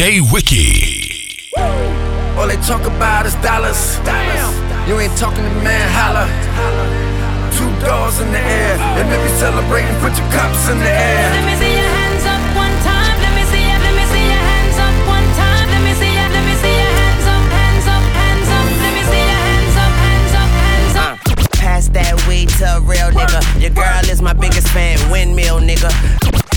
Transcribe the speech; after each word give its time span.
DJ 0.00 0.32
Wiki. 0.32 1.52
All 2.40 2.48
they 2.48 2.56
talk 2.64 2.80
about 2.88 3.26
is 3.26 3.36
dollars. 3.44 4.00
Damn. 4.00 4.48
You 4.88 4.96
ain't 4.96 5.12
talking 5.20 5.44
to 5.44 5.54
man, 5.60 5.84
holla. 5.92 6.24
Two 7.52 7.68
doors 7.84 8.16
in 8.16 8.32
the 8.32 8.40
air. 8.40 8.80
And 8.96 9.04
if 9.12 9.20
you 9.20 9.32
celebrating, 9.36 9.92
put 10.00 10.16
your 10.16 10.24
cups 10.32 10.72
in 10.72 10.80
the 10.80 10.88
air. 10.88 11.36
Let 11.36 11.44
me 11.44 11.52
see 11.60 11.76
your 11.76 11.92
hands 12.00 12.24
up 12.24 12.40
one 12.56 12.72
time. 12.80 13.12
Let 13.20 13.32
me 13.36 13.44
see 13.52 13.60
your, 13.60 13.76
let 13.76 13.92
me 13.92 14.04
see 14.08 14.24
your 14.24 14.40
hands 14.40 14.78
up 14.80 14.96
one 15.04 15.28
time. 15.36 15.68
Let 15.68 15.84
me 15.84 15.92
see 15.92 16.12
your, 16.16 16.28
let 16.32 16.44
me 16.48 16.54
see 16.64 16.76
your 16.80 16.94
hands 16.96 17.26
up, 17.28 17.44
hands 17.52 17.86
up, 17.92 18.04
hands 18.16 18.48
up. 18.56 18.66
Let 18.80 18.92
me 18.96 19.02
see 19.04 19.20
your 19.20 19.42
hands 19.52 19.76
up, 19.84 19.92
hands 20.00 20.32
up, 20.32 20.50
hands 20.64 20.96
up. 20.96 21.14
Pass 21.60 21.92
that 21.92 22.16
weed 22.24 22.48
to 22.56 22.64
a 22.64 22.80
real 22.80 23.12
nigga. 23.12 23.44
Your 23.60 23.76
girl 23.76 24.00
is 24.08 24.24
my 24.24 24.32
biggest 24.32 24.72
fan, 24.72 24.96
windmill 25.12 25.60
nigga. 25.60 25.92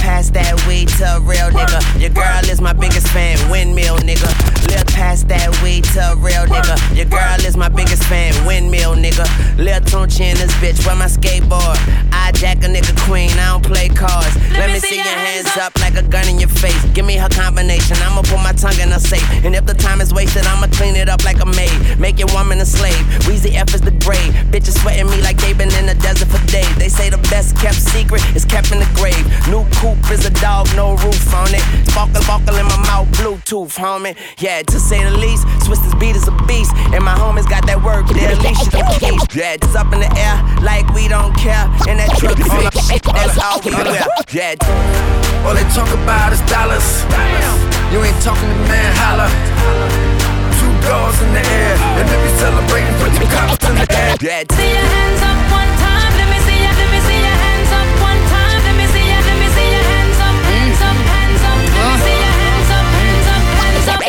Pass 0.04 0.30
that 0.32 0.68
weed 0.68 0.90
to 1.00 1.16
a 1.16 1.20
real 1.22 1.50
nigga. 1.50 1.80
Your 1.98 2.10
girl 2.10 2.52
is 2.52 2.60
my 2.60 2.74
biggest 2.74 3.08
fan, 3.08 3.38
windmill 3.50 3.96
nigga. 4.00 4.53
Lil' 4.74 4.86
pass 4.86 5.22
that 5.30 5.54
weed 5.62 5.84
to 5.94 6.02
a 6.02 6.16
real 6.18 6.50
nigga. 6.50 6.74
Your 6.98 7.06
girl 7.06 7.38
is 7.46 7.56
my 7.56 7.70
biggest 7.70 8.04
fan, 8.06 8.34
windmill 8.46 8.96
nigga. 8.96 9.30
Lil' 9.58 9.82
Tunechi 9.86 10.34
in 10.34 10.38
this 10.38 10.52
bitch, 10.58 10.82
where 10.86 10.96
my 10.96 11.06
skateboard. 11.06 11.78
I 12.10 12.32
jack 12.32 12.58
a 12.64 12.68
nigga 12.68 12.98
queen, 13.06 13.30
I 13.38 13.54
don't 13.54 13.66
play 13.66 13.90
cards. 13.90 14.34
Let, 14.58 14.72
me 14.74 14.80
see 14.80 14.96
your 14.96 15.06
hands 15.06 15.56
up 15.58 15.78
like 15.80 15.94
a 15.94 16.02
gun 16.02 16.28
in 16.28 16.40
your 16.40 16.50
face. 16.50 16.82
Give 16.94 17.06
me 17.06 17.18
her 17.18 17.30
combination, 17.30 17.98
I'ma 18.02 18.24
put 18.24 18.42
my 18.42 18.54
tongue 18.54 18.80
in 18.82 18.90
her 18.90 19.00
safe. 19.00 19.28
And 19.46 19.54
if 19.54 19.66
the 19.66 19.76
time 19.76 20.02
is 20.02 20.12
wasted, 20.12 20.46
I'ma 20.48 20.68
clean 20.74 20.96
it 20.96 21.08
up 21.08 21.24
like 21.24 21.40
a 21.42 21.46
maid. 21.46 22.00
Make 22.00 22.18
your 22.18 22.34
woman 22.34 22.58
a 22.60 22.66
slave. 22.66 22.98
Weezy 23.30 23.54
F 23.54 23.76
is 23.76 23.82
the 23.82 23.94
grade. 24.02 24.34
Bitches 24.50 24.82
sweating 24.82 25.06
me 25.06 25.22
like 25.22 25.38
they 25.38 25.54
been 25.54 25.70
in 25.78 25.86
the 25.86 25.96
desert 26.02 26.30
for 26.30 26.42
days. 26.48 26.74
They 26.78 26.90
say 26.90 27.10
the 27.10 27.22
best 27.30 27.56
kept 27.58 27.78
secret 27.78 28.24
is 28.36 28.46
kept 28.46 28.72
in 28.72 28.80
the 28.80 28.90
grave. 28.98 29.22
New 29.54 29.66
coupe 29.78 30.10
is 30.10 30.26
a 30.26 30.34
dog, 30.42 30.66
no 30.76 30.98
roof 30.98 31.34
on 31.36 31.54
it. 31.54 31.62
Sparkle, 31.92 32.22
sparkle 32.24 32.56
in 32.56 32.66
my 32.66 32.78
mouth, 32.90 33.08
Bluetooth, 33.20 33.78
homie. 33.78 34.18
Yeah, 34.40 34.63
to 34.68 34.80
say 34.80 35.04
the 35.04 35.16
least, 35.18 35.48
Swiss 35.66 35.80
this 35.80 35.94
beat 35.96 36.16
is 36.16 36.28
a 36.28 36.36
beast. 36.48 36.72
And 36.94 37.04
my 37.04 37.16
homies 37.16 37.48
got 37.50 37.66
that 37.68 37.82
work, 37.82 38.08
they'll 38.08 38.38
leash 38.40 38.64
the 38.70 38.84
keys. 39.00 39.22
Yeah, 39.36 39.58
it's 39.58 39.76
up 39.76 39.92
in 39.94 40.00
the 40.00 40.12
air 40.16 40.38
like 40.62 40.88
we 40.94 41.08
don't 41.08 41.34
care. 41.36 41.66
And 41.90 42.00
that 42.00 42.14
truck 42.18 42.40
on 42.40 42.66
our 42.66 42.72
shit, 42.72 43.04
that's 43.04 43.38
all 43.42 43.60
we 43.66 43.74
wear. 43.74 44.06
Yeah. 44.32 44.56
All 45.44 45.54
they 45.54 45.68
talk 45.76 45.90
about 45.92 46.32
is 46.32 46.42
dollars. 46.48 46.86
You 47.92 48.00
ain't 48.04 48.22
talking 48.24 48.48
to 48.48 48.60
man, 48.70 48.92
holla. 48.96 49.28
Two 50.58 50.74
doors 50.88 51.18
in 51.22 51.30
the 51.36 51.44
air. 51.44 51.76
And 52.00 52.06
if 52.08 52.20
you 52.24 52.32
celebrating, 52.40 52.96
put 53.02 53.12
your 53.20 53.30
cups 53.30 53.66
in 53.68 53.76
the 53.76 53.88
air. 53.92 54.16
Yeah. 54.22 54.44
See 54.50 54.72
your 54.72 54.88
hands 54.88 55.22
up 55.22 55.40
one 55.52 55.73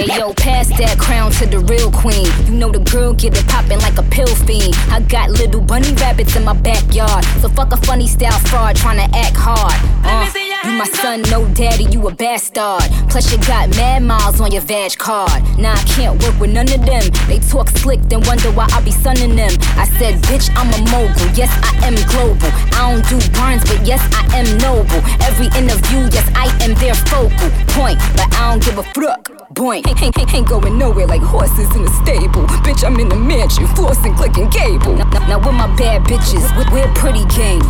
Hey 0.04 0.18
yo, 0.18 0.34
pass 0.34 0.68
that 0.76 0.98
crown 0.98 1.32
to 1.40 1.46
the 1.46 1.60
real 1.60 1.90
queen. 1.90 2.28
You 2.44 2.52
know 2.52 2.70
the 2.70 2.80
girl 2.92 3.14
get 3.14 3.40
it 3.40 3.48
poppin' 3.48 3.78
like 3.78 3.96
a 3.96 4.02
pill 4.02 4.28
fiend. 4.44 4.74
I 4.92 5.00
got 5.00 5.30
little 5.30 5.62
bunny 5.62 5.94
rabbits 5.94 6.36
in 6.36 6.44
my 6.44 6.52
backyard. 6.52 7.24
So 7.40 7.48
fuck 7.48 7.72
a 7.72 7.78
funny 7.78 8.06
style 8.06 8.38
fraud 8.40 8.76
tryna 8.76 9.08
act 9.14 9.34
hard. 9.34 9.80
Uh, 10.04 10.28
you 10.66 10.72
my 10.78 10.84
son, 10.86 11.22
no 11.30 11.46
daddy, 11.54 11.84
you 11.84 12.06
a 12.08 12.14
bastard. 12.14 12.82
Plus 13.10 13.30
you 13.32 13.38
got 13.46 13.68
mad 13.76 14.02
miles 14.02 14.40
on 14.40 14.50
your 14.52 14.62
vag 14.62 14.96
card. 14.98 15.42
Nah, 15.58 15.72
I 15.72 15.82
can't 15.86 16.20
work 16.22 16.38
with 16.40 16.50
none 16.52 16.68
of 16.72 16.84
them. 16.84 17.02
They 17.28 17.38
talk 17.38 17.68
slick, 17.70 18.00
then 18.02 18.20
wonder 18.22 18.50
why 18.52 18.66
I 18.72 18.80
be 18.82 18.90
sunning 18.90 19.36
them. 19.36 19.50
I 19.76 19.86
said, 19.98 20.14
bitch, 20.24 20.50
I'm 20.56 20.68
a 20.74 20.80
mogul. 20.90 21.26
Yes, 21.36 21.50
I 21.62 21.86
am 21.86 21.94
global. 22.10 22.50
I 22.74 22.92
don't 22.92 23.04
do 23.08 23.16
burns, 23.38 23.62
but 23.64 23.86
yes, 23.86 24.02
I 24.14 24.38
am 24.38 24.46
noble. 24.58 25.00
Every 25.22 25.46
interview, 25.58 26.08
yes, 26.12 26.28
I 26.34 26.46
am 26.64 26.74
their 26.82 26.94
focal 26.94 27.50
point. 27.74 27.98
But 28.16 28.32
I 28.34 28.50
don't 28.50 28.62
give 28.64 28.78
a 28.78 28.82
fuck. 28.94 29.30
Point. 29.54 29.86
Ain't, 29.86 30.02
ain't, 30.18 30.34
ain't 30.34 30.48
going 30.48 30.76
nowhere 30.78 31.06
like 31.06 31.20
horses 31.22 31.72
in 31.76 31.84
a 31.84 31.90
stable. 32.02 32.42
Bitch, 32.66 32.84
I'm 32.84 32.98
in 32.98 33.08
the 33.08 33.14
mansion, 33.16 33.66
flossing, 33.66 34.16
clicking 34.16 34.50
cable. 34.50 34.94
Now, 34.96 35.04
now, 35.10 35.26
now 35.28 35.38
with 35.38 35.54
my 35.54 35.68
bad 35.76 36.02
bitches, 36.04 36.42
we- 36.56 36.64
we're 36.74 36.92
pretty 36.94 37.24
game. 37.36 37.60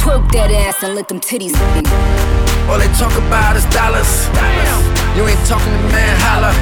Twerk 0.00 0.32
that 0.32 0.50
ass 0.50 0.82
and 0.82 0.94
let 0.94 1.08
them 1.08 1.20
titties. 1.20 1.54
All 2.70 2.78
they 2.78 2.86
talk 2.94 3.10
about 3.18 3.56
is 3.56 3.66
dollars. 3.74 4.30
You 5.18 5.26
ain't 5.26 5.44
talking 5.44 5.74
to 5.74 5.82
man, 5.90 6.14
holla. 6.22 6.54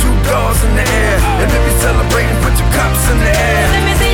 Two 0.00 0.14
doors 0.24 0.64
in 0.64 0.72
the 0.80 0.86
air. 0.88 1.18
And 1.44 1.48
if 1.52 1.60
you 1.60 1.74
celebrating, 1.84 2.36
put 2.40 2.56
your 2.56 2.70
cups 2.72 3.04
in 3.12 3.18
the 3.20 3.28
air. 3.28 4.07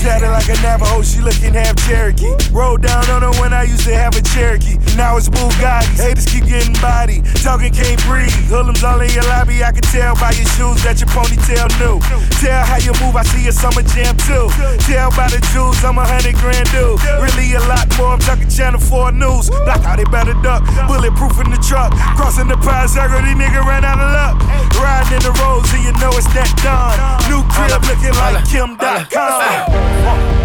Tatted 0.00 0.32
like 0.32 0.48
a 0.48 0.56
Navajo, 0.64 1.02
she 1.02 1.20
looking 1.20 1.52
half 1.52 1.76
Cherokee. 1.84 2.32
Rolled 2.52 2.80
down 2.80 3.04
on 3.10 3.20
her 3.20 3.32
when 3.36 3.52
I 3.52 3.64
used 3.64 3.84
to 3.84 3.92
have 3.92 4.16
a 4.16 4.22
Cherokee. 4.22 4.80
Now 4.96 5.20
it's 5.20 5.28
Bugattis. 5.28 6.00
Haters 6.00 6.24
keep 6.24 6.48
getting 6.48 6.72
body. 6.80 7.20
Talking 7.44 7.68
can't 7.68 8.00
breathe. 8.08 8.32
Hoodlums 8.48 8.82
all 8.82 9.00
in 9.00 9.12
your 9.12 9.28
lobby. 9.28 9.60
I 9.62 9.72
can 9.72 9.84
tell 9.92 10.16
by 10.16 10.32
your 10.32 10.48
shoes 10.56 10.80
that 10.88 11.04
your 11.04 11.12
ponytail 11.12 11.68
new. 11.76 12.00
Tell 12.40 12.64
how 12.64 12.80
you 12.80 12.96
move. 13.04 13.12
I 13.12 13.28
see 13.28 13.44
a 13.48 13.52
summer 13.52 13.84
jam 13.92 14.16
too. 14.24 14.48
Tell 14.88 15.12
by 15.12 15.28
the 15.28 15.40
jewels, 15.52 15.84
I'm 15.84 16.00
a 16.00 16.04
hundred 16.08 16.40
grand 16.40 16.72
dude. 16.72 16.96
Really 17.20 17.52
a 17.52 17.62
lot 17.68 17.84
more. 18.00 18.16
I'm 18.16 18.24
talking 18.24 18.48
Channel 18.48 18.80
4 18.80 19.12
News. 19.12 19.52
Block 19.68 19.84
how 19.84 20.00
they 20.00 20.08
better 20.08 20.34
duck. 20.40 20.64
Bulletproof 20.88 21.36
in 21.44 21.52
the 21.52 21.60
truck. 21.60 21.92
Crossing 22.16 22.48
the 22.48 22.56
pie 22.56 22.88
circle, 22.88 23.20
these 23.20 23.36
niggas 23.36 23.68
ran 23.68 23.84
out 23.84 24.00
of 24.00 24.08
luck. 24.08 24.40
Riding 24.80 25.20
in 25.20 25.22
the 25.28 25.32
roads, 25.44 25.68
and 25.76 25.84
you 25.84 25.92
know 26.00 26.08
it's 26.16 26.24
that 26.32 26.48
done. 26.64 26.96
New 27.28 27.44
crib 27.52 27.84
looking 27.84 28.16
like 28.16 28.40
Kim.com. 28.48 29.99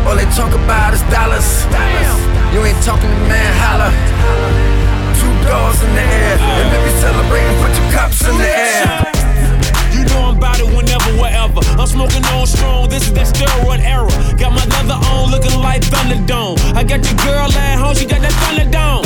All 0.06 0.16
they 0.16 0.26
talk 0.36 0.54
about 0.54 0.94
is 0.94 1.02
dollars. 1.14 1.66
You 2.54 2.64
ain't 2.64 2.82
talking 2.84 3.10
to 3.10 3.20
man, 3.28 3.52
holla. 3.60 3.90
Two 5.20 5.34
doors 5.48 5.82
in 5.84 5.92
the 5.96 6.02
air. 6.02 6.38
And 6.40 6.72
if 6.76 6.82
you 6.86 6.94
celebrating, 7.02 7.56
put 7.60 7.72
your 7.76 7.92
cups 7.92 8.22
in 8.28 8.38
the 8.38 8.48
air. 8.48 9.06
You 9.92 10.04
know 10.12 10.30
I'm 10.30 10.38
about 10.38 10.60
it 10.60 10.68
whenever, 10.68 11.12
wherever. 11.20 11.62
I'm 11.80 11.88
smoking 11.88 12.24
on 12.26 12.48
strong, 12.48 12.90
this 12.90 13.08
is 13.08 13.14
that 13.14 13.28
steroid 13.28 13.80
era. 13.80 14.10
Got 14.38 14.52
my 14.52 14.66
leather 14.66 15.00
on, 15.12 15.32
looking 15.32 15.60
like 15.60 15.82
Thunderdome. 15.84 16.58
I 16.76 16.84
got 16.84 17.04
your 17.04 17.18
girl 17.24 17.52
at 17.52 17.80
home, 17.80 17.96
she 17.96 18.06
got 18.06 18.22
that 18.22 18.34
Thunderdome. 18.44 19.04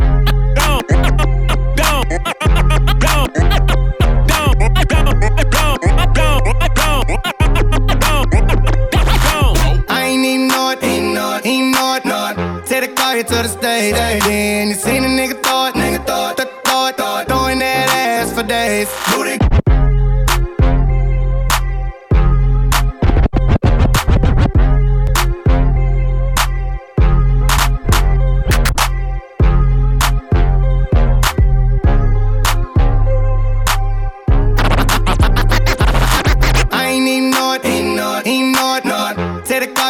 Dome, 0.56 0.82
dome, 1.78 2.06
dome, 2.08 2.08
dome, 3.00 3.30
dome, 4.28 5.10
dome, 5.52 6.14
dome. 6.14 6.42
I 6.62 6.69
ain't 10.20 10.26
even 10.26 10.48
know 10.48 10.72
it, 10.72 10.84
ain't 10.84 11.14
know 11.14 11.38
it, 11.38 11.46
ain't 11.46 11.76
know 11.76 11.96
it, 11.96 12.06
know. 12.06 12.62
Take 12.66 12.90
the 12.90 12.96
car 12.96 13.16
here 13.16 13.24
to 13.24 13.36
the 13.36 13.48
stage. 13.48 13.94
Then 13.94 14.70
you 14.70 14.74
seen 14.74 15.04
a 15.04 15.08
nigga 15.08 15.42
it, 15.68 15.76
nigga 15.76 16.06
throw 16.06 16.30
it, 16.30 16.38
th- 16.38 16.50
throw 16.66 16.88
it, 16.88 17.28
throwing 17.28 17.60
that 17.60 17.90
ass 17.90 18.34
for 18.34 18.44
days. 18.44 18.90
Booty. 19.14 19.59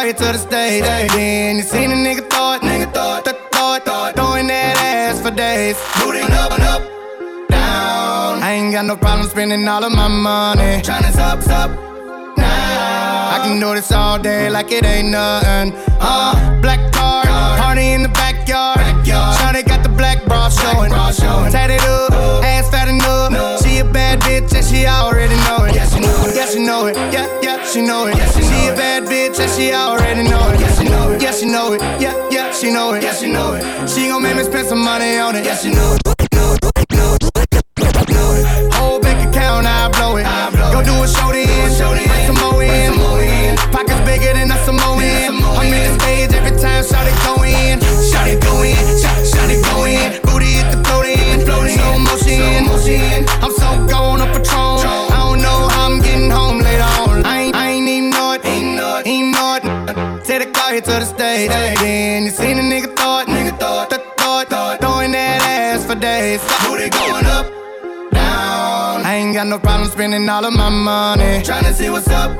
Car 0.00 0.04
here 0.06 0.14
to 0.14 0.32
the 0.32 0.38
stage. 0.38 0.82
Then 0.82 1.56
you 1.56 1.62
seen 1.62 1.90
a 1.90 1.94
nigga 1.94 2.28
throw 2.30 2.54
it, 2.54 2.62
nigga 2.62 2.92
throw 2.92 3.16
it, 3.18 3.24
th- 3.24 3.36
throw 3.52 3.74
it, 3.74 3.84
throw 3.84 4.06
it, 4.06 4.16
throwing 4.16 4.46
that 4.46 4.76
ass 4.78 5.20
for 5.20 5.30
days. 5.30 5.76
Booty 5.98 6.20
up 6.20 6.52
and 6.52 6.62
up, 6.62 6.82
down. 7.48 8.42
I 8.42 8.52
ain't 8.52 8.72
got 8.72 8.84
no 8.86 8.96
problem 8.96 9.28
spending 9.28 9.66
all 9.68 9.84
of 9.84 9.92
my 9.92 10.08
money. 10.08 10.80
Tryna 10.82 11.16
up, 11.18 11.40
up, 11.48 11.70
now. 12.38 13.34
I 13.34 13.40
can 13.44 13.60
do 13.60 13.74
this 13.74 13.92
all 13.92 14.18
day 14.18 14.48
like 14.48 14.72
it 14.72 14.84
ain't 14.84 15.08
nothing. 15.08 15.74
Uh, 16.00 16.60
black 16.60 16.92
card, 16.92 17.26
party 17.60 17.92
in 17.92 18.02
the 18.02 18.08
backyard. 18.08 18.78
Shawty 19.04 19.66
got 19.66 19.79
the 19.79 19.79
black 20.00 20.24
bra 20.24 20.48
showing. 20.48 20.90
Tatted 21.52 21.80
up, 21.82 22.12
ass 22.42 22.70
fat 22.70 22.88
enough. 22.88 23.62
She 23.62 23.78
a 23.78 23.84
bad 23.84 24.20
bitch 24.20 24.54
and 24.54 24.64
she 24.64 24.86
already 24.86 25.36
know 25.46 25.64
it. 25.64 25.74
Yeah, 25.74 25.86
she 25.86 26.00
know 26.00 26.24
it. 26.26 26.34
Yeah, 26.34 26.46
she 26.46 26.58
know 26.64 26.86
it. 26.86 26.96
Yeah, 27.12 27.28
yeah, 27.42 27.64
she 27.66 27.82
know 27.82 28.06
it. 28.06 28.16
She 28.32 28.68
a 28.68 28.74
bad 28.74 29.04
bitch 29.04 29.38
and 29.38 29.50
she 29.52 29.72
already 29.72 30.24
know 30.28 30.48
it. 30.50 30.60
Yeah, 30.60 30.72
she 30.72 30.84
know 30.88 31.12
it. 31.12 31.22
Yeah, 31.22 31.32
she 31.32 31.46
know 31.46 31.72
it. 31.74 31.80
Yeah, 32.00 32.14
yeah, 32.30 32.52
she 32.52 32.72
know 32.72 32.94
it. 32.94 33.02
Yeah, 33.02 33.12
she 33.12 33.30
know 33.30 33.52
it. 33.52 33.88
She 33.88 34.08
gon' 34.08 34.22
make 34.22 34.36
me 34.36 34.44
spend 34.44 34.66
some 34.68 34.82
money 34.82 35.18
on 35.18 35.36
it. 35.36 35.44
Yeah, 35.44 35.56
she 35.56 35.70
know 35.70 35.94
it. 35.94 36.00
Whole 38.74 39.00
bank 39.00 39.20
account, 39.28 39.66
I 39.66 39.90
blow 39.92 40.16
it. 40.16 40.24
Go 40.72 40.82
do 40.82 41.02
a 41.02 41.08
show 41.08 41.30
then. 41.32 41.46
Bring 41.46 42.26
some 42.26 42.38
more 42.40 42.62
in. 42.62 43.56
Pockets 43.70 44.00
bigger 44.08 44.32
than 44.32 44.50
a 44.50 44.56
Samoan. 44.64 45.00
I'm 45.60 45.72
in 45.72 45.92
the 45.92 46.00
stage 46.00 46.39
time, 46.60 46.84
shout 46.84 47.06
it 47.06 47.16
go 47.24 47.42
in. 47.42 47.80
Shout 48.10 48.28
it 48.28 48.40
go 48.42 48.62
in. 48.62 48.76
Shout, 49.00 49.20
shout 49.26 49.50
it 49.50 49.64
go 49.64 49.84
in. 49.84 50.20
Booty 50.22 50.52
hit 50.60 50.68
the 50.70 50.78
float 50.84 51.06
in. 51.06 51.40
Slow 51.40 51.98
motion. 51.98 53.26
I'm 53.42 53.52
so 53.52 53.68
gone 53.88 54.20
on 54.20 54.28
Patron. 54.28 54.80
I 55.10 55.18
don't 55.24 55.40
know 55.42 55.68
how 55.68 55.86
I'm 55.90 56.00
getting 56.00 56.30
home 56.30 56.58
later 56.60 56.88
on. 57.00 57.24
I 57.24 57.40
ain't, 57.42 57.56
I 57.56 57.70
ain't 57.70 57.88
even 57.88 58.10
know 58.10 58.32
it. 58.32 58.44
Ain't 58.44 58.76
know 58.76 58.98
it. 58.98 59.06
Ain't 59.06 59.32
know 59.34 59.54
it. 59.56 60.52
car 60.70 60.72
here 60.72 60.80
to 60.80 60.90
the 60.90 61.04
stage. 61.04 61.50
Then 61.50 62.24
you 62.24 62.30
seen 62.30 62.58
a 62.58 62.62
nigga 62.62 62.94
thought, 62.96 63.26
nigga 63.26 63.58
thought, 63.58 63.90
th- 63.90 64.02
thought, 64.16 64.48
thought, 64.48 64.80
throwing 64.80 65.12
that 65.12 65.40
ass 65.42 65.84
for 65.86 65.94
days. 65.94 66.40
Booty 66.64 66.88
going 66.90 67.26
up, 67.26 67.46
down. 68.12 69.04
I 69.04 69.14
ain't 69.16 69.34
got 69.34 69.46
no 69.46 69.58
problem 69.58 69.90
spending 69.90 70.28
all 70.28 70.44
of 70.44 70.54
my 70.54 70.68
money. 70.68 71.42
Tryna 71.42 71.72
see 71.72 71.90
what's 71.90 72.08
up 72.08 72.30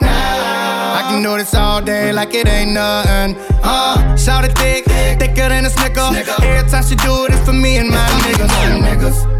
now. 0.00 0.63
I 0.94 1.02
can 1.10 1.22
do 1.22 1.36
this 1.36 1.54
all 1.54 1.82
day 1.82 2.12
like 2.12 2.34
it 2.34 2.46
ain't 2.46 2.72
nothing. 2.72 3.36
Uh, 3.64 4.16
shout 4.16 4.44
it 4.44 4.56
thick, 4.56 4.84
thicker 5.18 5.48
than 5.48 5.66
a 5.66 5.70
snicker. 5.70 6.08
Every 6.42 6.70
time 6.70 6.84
she 6.84 6.94
do 6.94 7.24
it, 7.24 7.32
it's 7.32 7.44
for 7.44 7.52
me 7.52 7.78
and 7.78 7.90
my 7.90 8.06
niggas. 8.22 9.33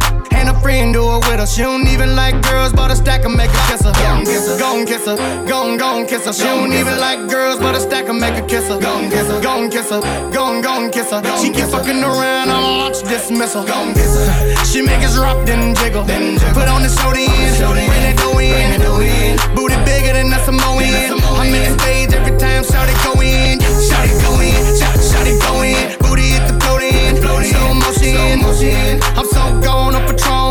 Niggas. 0.65 0.85
And 0.85 0.91
a 0.91 0.95
friend 0.95 0.95
do 0.95 1.03
it 1.17 1.29
with 1.29 1.41
her. 1.41 1.47
She 1.47 1.63
don't 1.63 1.87
even 1.89 2.17
like 2.17 2.43
girls, 2.43 2.73
but 2.73 2.91
a 2.91 2.97
stack 2.97 3.25
and 3.25 3.37
make 3.37 3.51
her 3.51 3.71
kiss 3.71 3.85
her. 3.85 3.93
Gon' 3.93 4.25
kiss 4.25 4.49
her, 4.49 4.59
gon' 4.59 4.87
kiss 4.87 5.07
her, 5.07 5.17
gon' 5.47 5.77
gon' 5.79 6.07
kiss 6.07 6.27
her. 6.27 6.33
She 6.33 6.45
don't 6.45 6.73
even 6.73 6.99
like 6.99 7.29
girls, 7.29 7.59
but 7.59 7.75
a 7.75 7.81
stack 7.81 8.09
and 8.09 8.21
make 8.21 8.35
her 8.35 8.47
kiss 8.47 8.69
her. 8.69 8.81
Gon' 8.81 9.11
kiss 9.11 9.29
her, 9.29 9.41
gon' 9.41 9.71
kiss 9.71 9.91
her, 9.91 10.01
gon' 10.33 10.63
gon' 10.63 10.91
kiss 10.91 11.11
her. 11.11 11.23
She 11.39 11.51
keep 11.51 11.67
fucking 11.67 12.03
around, 12.03 12.51
I'ma 12.51 12.79
launch 12.79 13.03
dismissal. 13.03 13.65
Gon' 13.65 13.95
kiss 13.95 14.15
her. 14.17 14.65
She 14.65 14.83
make 14.83 15.03
us 15.05 15.17
rock, 15.19 15.45
then 15.47 15.75
jiggle. 15.77 16.05
Put 16.05 16.69
on 16.69 16.83
the 16.83 16.89
show 16.89 17.13
the 17.13 17.25
end, 17.25 17.57
bring 17.59 18.03
that 18.03 18.17
dough 18.19 18.39
in. 18.39 19.37
Booty 19.55 19.77
bigger 19.85 20.15
than 20.15 20.33
a 20.33 20.39
Samoan. 20.45 20.83
I'm 20.83 21.53
in 21.53 21.73
the 21.73 21.79
stage 21.79 22.13
every 22.15 22.37
time, 22.39 22.65
shout 22.65 22.89
it 22.89 22.97
go 23.05 23.21
in, 23.21 23.61
shout 23.61 24.07
it 24.07 24.17
go 24.23 24.41
in, 24.41 24.55
shout, 24.79 24.97
shout 24.99 25.27
it 25.27 25.41
go 25.43 25.63
in. 25.63 25.99
Booty 26.01 26.35
hit 26.35 26.49
the 26.49 26.59
floating, 26.61 27.17
slow 27.21 27.75
motion. 27.75 29.01
I'm 29.17 29.27
so 29.27 29.61
gone 29.61 29.95
on 29.95 30.07
Patron. 30.07 30.44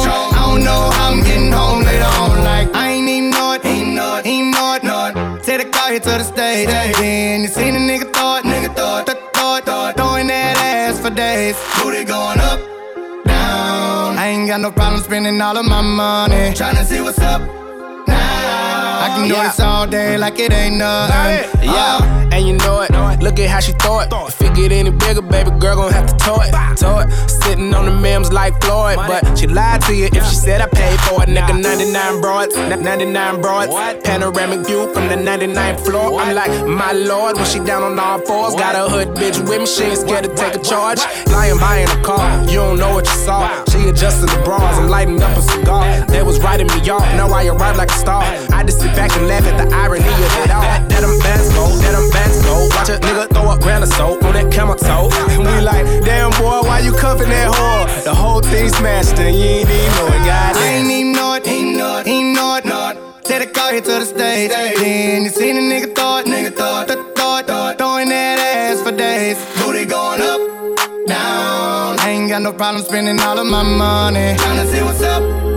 Don't 0.54 0.66
know 0.66 0.92
how 0.92 1.12
I'm 1.12 1.24
getting 1.24 1.52
home 1.52 1.82
later 1.82 2.06
on. 2.22 2.44
Like 2.44 2.76
I 2.76 2.92
ain't 2.92 3.10
even 3.10 3.32
know 3.32 3.54
it, 3.54 3.66
ain't 3.66 3.96
know 3.96 4.22
ain't 4.24 4.54
know 4.54 4.76
it. 5.08 5.44
Take 5.44 5.64
the 5.64 5.70
car 5.72 5.90
here 5.90 6.00
to 6.00 6.10
the 6.10 6.24
stage. 6.24 6.68
Then 6.68 7.42
you 7.42 7.48
seen 7.48 7.74
a 7.76 7.80
nigga 7.80 8.14
thought, 8.14 8.44
nigga 8.44 8.76
thought, 8.76 9.08
th- 9.08 9.18
thought, 9.34 9.66
thought, 9.66 9.98
throwing 9.98 10.28
that 10.28 10.56
ass 10.58 11.00
for 11.00 11.10
days. 11.10 11.56
Booty 11.82 12.04
going 12.04 12.40
up, 12.40 12.60
down. 13.26 14.16
I 14.16 14.28
ain't 14.28 14.48
got 14.48 14.62
no 14.62 14.72
problem 14.72 15.02
spending 15.02 15.42
all 15.42 15.58
of 15.58 15.66
my 15.66 15.82
money. 15.82 16.54
Tryna 16.54 16.84
see 16.86 17.02
what's 17.02 17.18
up. 17.18 17.63
I 19.04 19.08
can 19.16 19.28
do 19.28 19.34
Yeah. 19.36 19.48
this 19.48 19.60
all 19.60 19.86
day 19.88 20.18
like 20.18 20.40
it 20.40 20.52
ain't 20.54 20.78
nothing. 20.78 21.50
Yeah, 21.62 22.32
and 22.34 22.48
you 22.48 22.54
know 22.58 22.82
it. 22.82 22.92
Look 23.22 23.40
at 23.40 23.50
how 23.50 23.60
she 23.60 23.72
throw 23.74 24.00
it. 24.00 24.10
If 24.12 24.42
it 24.42 24.54
get 24.56 24.72
any 24.72 24.92
bigger, 24.92 25.22
baby 25.22 25.52
girl 25.60 25.76
gon' 25.78 25.92
have 25.94 26.08
to 26.08 26.16
tow 26.18 26.40
it. 26.42 26.52
Tow 26.78 27.00
it. 27.00 27.08
Sitting 27.44 27.74
on 27.74 27.86
the 27.86 27.92
memes 27.92 28.32
like 28.32 28.54
Floyd, 28.64 28.96
but 28.98 29.38
she 29.38 29.48
lied 29.48 29.82
to 29.84 29.94
you 29.94 30.06
if 30.12 30.24
she 30.30 30.36
said 30.36 30.60
I 30.62 30.68
paid 30.68 31.00
for 31.02 31.24
it. 31.24 31.30
Nigga, 31.30 31.56
99 31.62 32.22
broads, 32.22 32.56
99 32.56 33.42
broads. 33.42 33.72
Panoramic 34.04 34.66
view 34.68 34.92
from 34.94 35.08
the 35.08 35.16
99th 35.16 35.86
floor. 35.86 36.20
I'm 36.20 36.36
like, 36.36 36.52
my 36.68 36.92
lord, 36.94 37.36
when 37.38 37.46
she 37.46 37.60
down 37.60 37.84
on 37.84 38.00
all 38.00 38.20
fours. 38.20 38.56
Got 38.56 38.76
a 38.76 38.90
hood 38.90 39.10
bitch 39.10 39.40
with 39.48 39.60
me, 39.60 39.66
she 39.66 39.84
ain't 39.84 39.98
scared 40.00 40.24
to 40.26 40.34
take 40.36 40.56
a 40.56 40.60
charge. 40.64 41.00
Lying 41.28 41.58
by 41.60 41.78
in 41.80 41.90
a 41.90 42.04
car, 42.04 42.42
you 42.46 42.58
don't 42.58 42.78
know 42.78 42.94
what 42.96 43.06
you 43.06 43.18
saw. 43.26 43.64
She 43.72 43.88
adjusting 43.90 44.28
the 44.28 44.42
bras, 44.44 44.78
I'm 44.78 44.90
lighting 44.90 45.22
up 45.22 45.38
a 45.38 45.42
cigar. 45.42 45.84
They 46.08 46.24
was 46.24 46.40
writing 46.42 46.68
me 46.68 46.90
off, 46.90 47.04
now 47.16 47.30
I 47.30 47.46
arrive 47.48 47.78
like 47.78 47.90
a 47.92 48.00
star. 48.06 48.24
I 48.52 48.64
just 48.64 48.80
back 48.96 49.16
and 49.18 49.28
laugh 49.28 49.46
at 49.46 49.58
the 49.58 49.68
irony 49.76 50.06
of 50.06 50.34
it 50.44 50.52
all. 50.52 50.62
That, 50.62 50.90
that 50.90 51.04
I'm 51.04 51.18
bands 51.20 51.50
go, 51.54 51.68
that 51.84 51.96
I'm 51.96 52.08
go. 52.46 52.56
Watch 52.76 52.90
a 52.90 52.98
nigga 53.02 53.30
throw 53.34 53.50
up 53.50 53.62
grand 53.62 53.84
of 53.84 53.92
soap 53.94 54.24
on 54.24 54.34
that 54.34 54.52
camel 54.52 54.76
toe. 54.76 55.10
And 55.34 55.44
we 55.44 55.62
like, 55.62 55.86
damn 56.06 56.32
boy, 56.32 56.62
why 56.68 56.80
you 56.80 56.94
cuffing 56.94 57.30
that 57.30 57.50
whore? 57.52 57.86
The 58.04 58.14
whole 58.14 58.42
thing 58.42 58.70
smashed 58.70 59.20
and 59.20 59.36
you 59.36 59.44
ain't 59.44 59.70
even 59.70 59.92
know 59.98 60.08
it, 60.08 60.22
I 60.28 60.64
ain't 60.64 60.92
even 60.92 61.12
know 61.14 61.34
it, 61.34 61.48
ain't 61.48 61.78
know 61.78 62.00
it, 62.00 62.08
ain't 62.08 62.36
know 62.36 62.58
it. 62.58 62.64
Take 63.24 63.48
the 63.48 63.54
car 63.54 63.72
here 63.72 63.82
to 63.82 64.00
the 64.04 64.06
stage. 64.06 64.52
Then 64.52 65.24
you 65.24 65.30
seen 65.30 65.56
a 65.58 65.62
nigga 65.62 65.96
thought, 65.96 66.26
nigga 66.26 66.54
thought, 66.54 66.88
th- 66.88 67.00
thought, 67.16 67.48
thought, 67.48 67.78
throwing 67.78 68.10
that 68.10 68.38
ass 68.40 68.82
for 68.82 68.92
days. 68.92 69.38
Booty 69.58 69.86
going 69.86 70.22
up, 70.22 70.42
down. 71.08 72.00
I 72.00 72.10
ain't 72.10 72.30
got 72.30 72.42
no 72.42 72.52
problem 72.52 72.84
spending 72.84 73.20
all 73.22 73.40
of 73.40 73.48
my 73.48 73.64
money. 73.64 74.36
Tryna 74.38 74.72
see 74.72 74.84
what's 74.84 75.02
up 75.02 75.53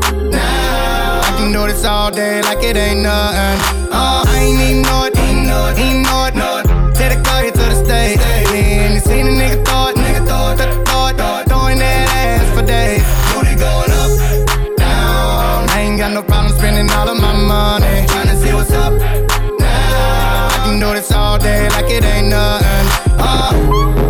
now. 1.53 1.63
I 1.63 1.63
can 1.63 1.69
do 1.69 1.73
this 1.73 1.85
all 1.85 2.11
day 2.11 2.43
like 2.43 2.63
it 2.63 2.77
ain't 2.77 3.03
nothing. 3.03 3.91
Uh, 3.93 4.25
I 4.27 4.39
ain't 4.41 4.61
even 4.61 4.83
know 4.83 5.05
it, 5.05 5.17
ain't 5.19 5.47
know 5.47 5.69
it, 5.69 5.95
know 6.03 6.27
it, 6.27 6.35
know 6.35 6.59
it. 6.59 6.95
Take 6.95 7.17
the 7.17 7.23
car 7.23 7.43
to 7.43 7.51
the 7.51 7.85
stage. 7.85 8.19
Then 8.19 8.95
you 8.95 9.01
seen 9.01 9.27
a 9.27 9.31
nigga 9.31 9.65
thought, 9.65 9.95
nigga 9.95 10.27
thought, 10.27 10.59
th- 10.59 10.87
thought, 10.87 11.17
thought, 11.17 11.49
throwing 11.49 11.79
that 11.79 12.09
ass 12.11 12.59
for 12.59 12.65
days. 12.67 13.05
Booty 13.35 13.55
going 13.55 13.93
up, 13.93 14.77
down. 14.79 15.69
I 15.71 15.81
ain't 15.81 15.99
got 15.99 16.13
no 16.13 16.23
problem 16.23 16.57
spending 16.57 16.91
all 16.91 17.09
of 17.09 17.21
my 17.21 17.33
money. 17.33 18.07
Tryna 18.07 18.37
see 18.43 18.53
what's 18.53 18.73
up 18.73 18.93
now. 19.61 20.49
I 20.51 20.63
can 20.65 20.81
do 20.81 20.95
this 20.95 21.13
all 21.13 21.39
day 21.39 21.69
like 21.71 21.91
it 21.91 22.05
ain't 22.05 22.29
nothing. 22.29 22.87
Uh. 23.19 24.06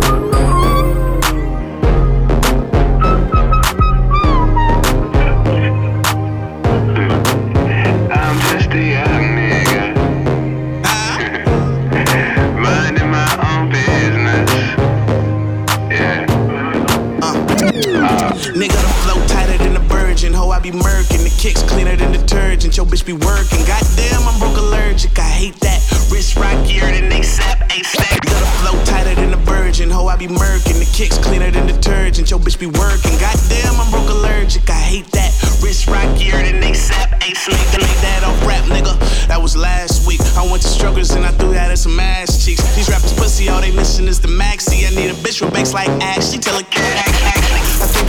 Be 20.71 20.77
murking. 20.77 21.23
The 21.23 21.33
kicks 21.39 21.63
cleaner 21.63 21.95
than 21.95 22.11
detergent. 22.11 22.75
Your 22.75 22.85
bitch 22.85 23.05
be 23.05 23.13
working. 23.13 23.63
Goddamn, 23.63 24.27
I'm 24.27 24.39
broke 24.39 24.57
allergic. 24.57 25.17
I 25.17 25.23
hate 25.23 25.55
that. 25.61 25.79
Wrist 26.11 26.35
rockier 26.35 26.91
than 26.91 27.09
ASAP. 27.11 27.57
ASAP. 27.71 28.03
Nigga, 28.03 28.39
the 28.39 28.51
flow 28.59 28.75
tighter 28.83 29.15
than 29.15 29.33
a 29.33 29.37
virgin. 29.47 29.89
Ho, 29.89 30.07
I 30.07 30.17
be 30.17 30.27
murking. 30.27 30.79
The 30.79 30.89
kicks 30.91 31.17
cleaner 31.17 31.51
than 31.51 31.67
detergent. 31.67 32.29
Your 32.29 32.39
bitch 32.39 32.59
be 32.59 32.67
working. 32.67 33.15
Goddamn, 33.19 33.79
I'm 33.79 33.89
broke 33.91 34.09
allergic. 34.09 34.69
I 34.69 34.73
hate 34.73 35.07
that. 35.11 35.31
Wrist 35.63 35.87
rockier 35.87 36.43
than 36.43 36.59
ASAP. 36.61 37.15
ASAP. 37.21 37.55
Nigga, 37.55 37.79
lay 37.79 37.95
that 38.03 38.23
off 38.27 38.39
rap, 38.45 38.65
nigga. 38.65 38.93
That 39.27 39.41
was 39.41 39.55
last 39.55 40.05
week. 40.07 40.19
I 40.35 40.43
went 40.43 40.63
to 40.63 40.67
strugglers 40.67 41.11
and 41.11 41.25
I 41.25 41.31
threw 41.31 41.53
that 41.53 41.71
at 41.71 41.79
some 41.79 41.99
ass 41.99 42.43
cheeks. 42.43 42.63
These 42.75 42.89
rappers 42.89 43.13
pussy, 43.13 43.47
all 43.47 43.61
they 43.61 43.71
missing 43.71 44.07
is 44.07 44.19
the 44.19 44.27
maxi. 44.27 44.85
I 44.85 44.93
need 44.93 45.11
a 45.11 45.17
bitch 45.23 45.41
with 45.41 45.53
banks 45.53 45.73
like 45.73 45.89
Ashley. 46.03 46.39
Tell 46.39 46.57
a 46.57 46.63
cat, 46.63 47.36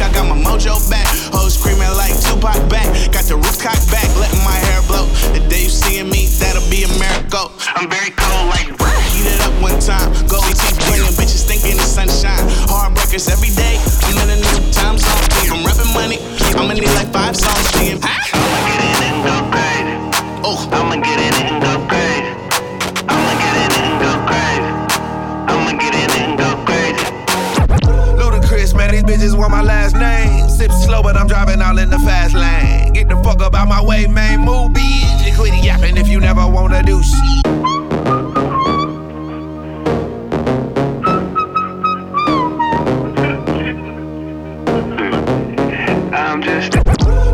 Ashley. 0.00 0.14
I 0.14 0.14
think 0.14 0.14
I 0.14 0.14
got 0.14 0.28
my 0.28 0.38
mojo 0.38 0.78
back. 0.90 1.06
Hoes 1.32 1.54
screaming 1.54 1.90
like 1.96 2.14
Tupac 2.20 2.68
back. 2.70 2.86
Got 3.12 3.24
the 3.24 3.36
roof 3.36 3.58
cocked 3.60 3.90
back, 3.90 4.08
letting 4.16 4.42
my 4.44 4.54
hair 4.54 4.82
blow. 4.86 5.06
The 5.32 5.40
day 5.48 5.64
you 5.64 5.70
seeing 5.70 6.10
me, 6.10 6.26
that'll 6.38 6.68
be 6.70 6.84
a 6.84 6.88
miracle. 6.98 7.52
I'm 7.74 7.90
very 7.90 8.10
cold 8.10 8.48
like 8.50 8.68
Heat 9.18 9.26
it 9.26 9.40
up 9.40 9.54
one 9.62 9.78
time. 9.80 10.12
Goldie 10.28 10.54
teeth 10.54 10.78
bringing 10.86 11.10
bitches 11.18 11.42
thinking 11.46 11.76
the 11.76 11.82
sunshine. 11.82 12.46
Heartbreakers 12.70 13.30
every 13.30 13.50
day. 13.50 13.78
I'm 14.06 14.16
in 14.22 14.30
a 14.30 14.38
new 14.38 14.72
time 14.72 14.98
zone. 14.98 15.24
If 15.42 15.50
I'm 15.50 15.66
rapping 15.66 15.90
money, 15.94 16.18
I'ma 16.54 16.74
need 16.74 16.92
like 16.94 17.10
five 17.12 17.34
songs. 17.36 17.66
Singing, 17.74 17.98
huh? 18.02 18.14
I'ma 18.38 18.58
get 18.70 18.80
in 18.84 18.98
and 19.08 19.18
go 19.26 19.34
crazy. 19.50 19.94
Oh, 20.44 20.58
I'ma 20.70 20.96
get 21.02 21.18
in 21.18 21.34
and 21.34 21.58
go 21.58 21.72
crazy. 21.90 22.30
I'ma 23.10 23.32
get 23.42 23.54
in 23.58 23.72
and 23.82 23.94
go 23.98 24.10
crazy. 24.28 24.70
I'ma 25.50 25.72
get 25.82 25.94
in 25.98 26.10
and 26.22 26.38
go 26.38 26.50
crazy. 26.62 27.02
Ludacris, 28.20 28.76
man, 28.76 28.92
these 28.92 29.02
bitches 29.02 29.34
want 29.36 29.50
my 29.50 29.62
last 29.62 29.78
name. 29.78 29.87
Sip 29.87 29.87
slow, 29.87 29.87
but 31.08 31.16
I'm 31.16 31.26
driving 31.26 31.62
all 31.62 31.78
in 31.78 31.88
the 31.88 31.98
fast 32.00 32.34
lane. 32.34 32.92
Get 32.92 33.08
the 33.08 33.16
fuck 33.24 33.40
up 33.40 33.54
out 33.54 33.66
my 33.66 33.82
way, 33.82 34.06
man. 34.06 34.40
Move, 34.40 34.72
bitch. 34.72 35.26
And 35.26 35.34
quit 35.34 35.54
yapping 35.64 35.96
if 35.96 36.06
you 36.06 36.20
never 36.20 36.46
wanna 36.46 36.82
do 36.82 37.02
shit. 37.02 37.46
I'm 46.12 46.42
just 46.42 46.72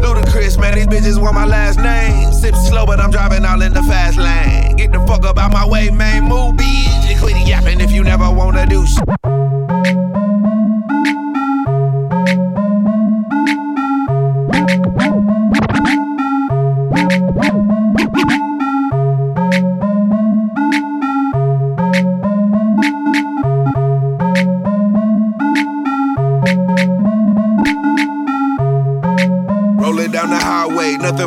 Ludacris, 0.05 0.57
man, 0.57 0.77
these 0.77 0.87
bitches 0.87 1.21
want 1.21 1.35
my 1.35 1.45
last 1.45 1.81
name. 1.81 2.33
Sip 2.33 2.55
slow, 2.55 2.87
but 2.87 3.01
I'm 3.01 3.11
driving 3.11 3.45
all 3.45 3.61
in 3.61 3.73
the 3.73 3.83
fast 3.83 4.19
lane. 4.19 4.77
Get 4.77 4.93
the 4.93 5.05
fuck 5.05 5.25
up 5.25 5.37
out 5.37 5.51
my 5.51 5.67
way, 5.67 5.91
man. 5.91 6.29
Move, 6.29 6.55
bitch. 6.55 7.11
And 7.11 7.21
quit 7.21 7.37
yapping 7.49 7.81
if 7.81 7.91
you 7.91 8.05
never 8.05 8.31
wanna 8.31 8.67
do 8.67 8.87
shit. 8.87 9.24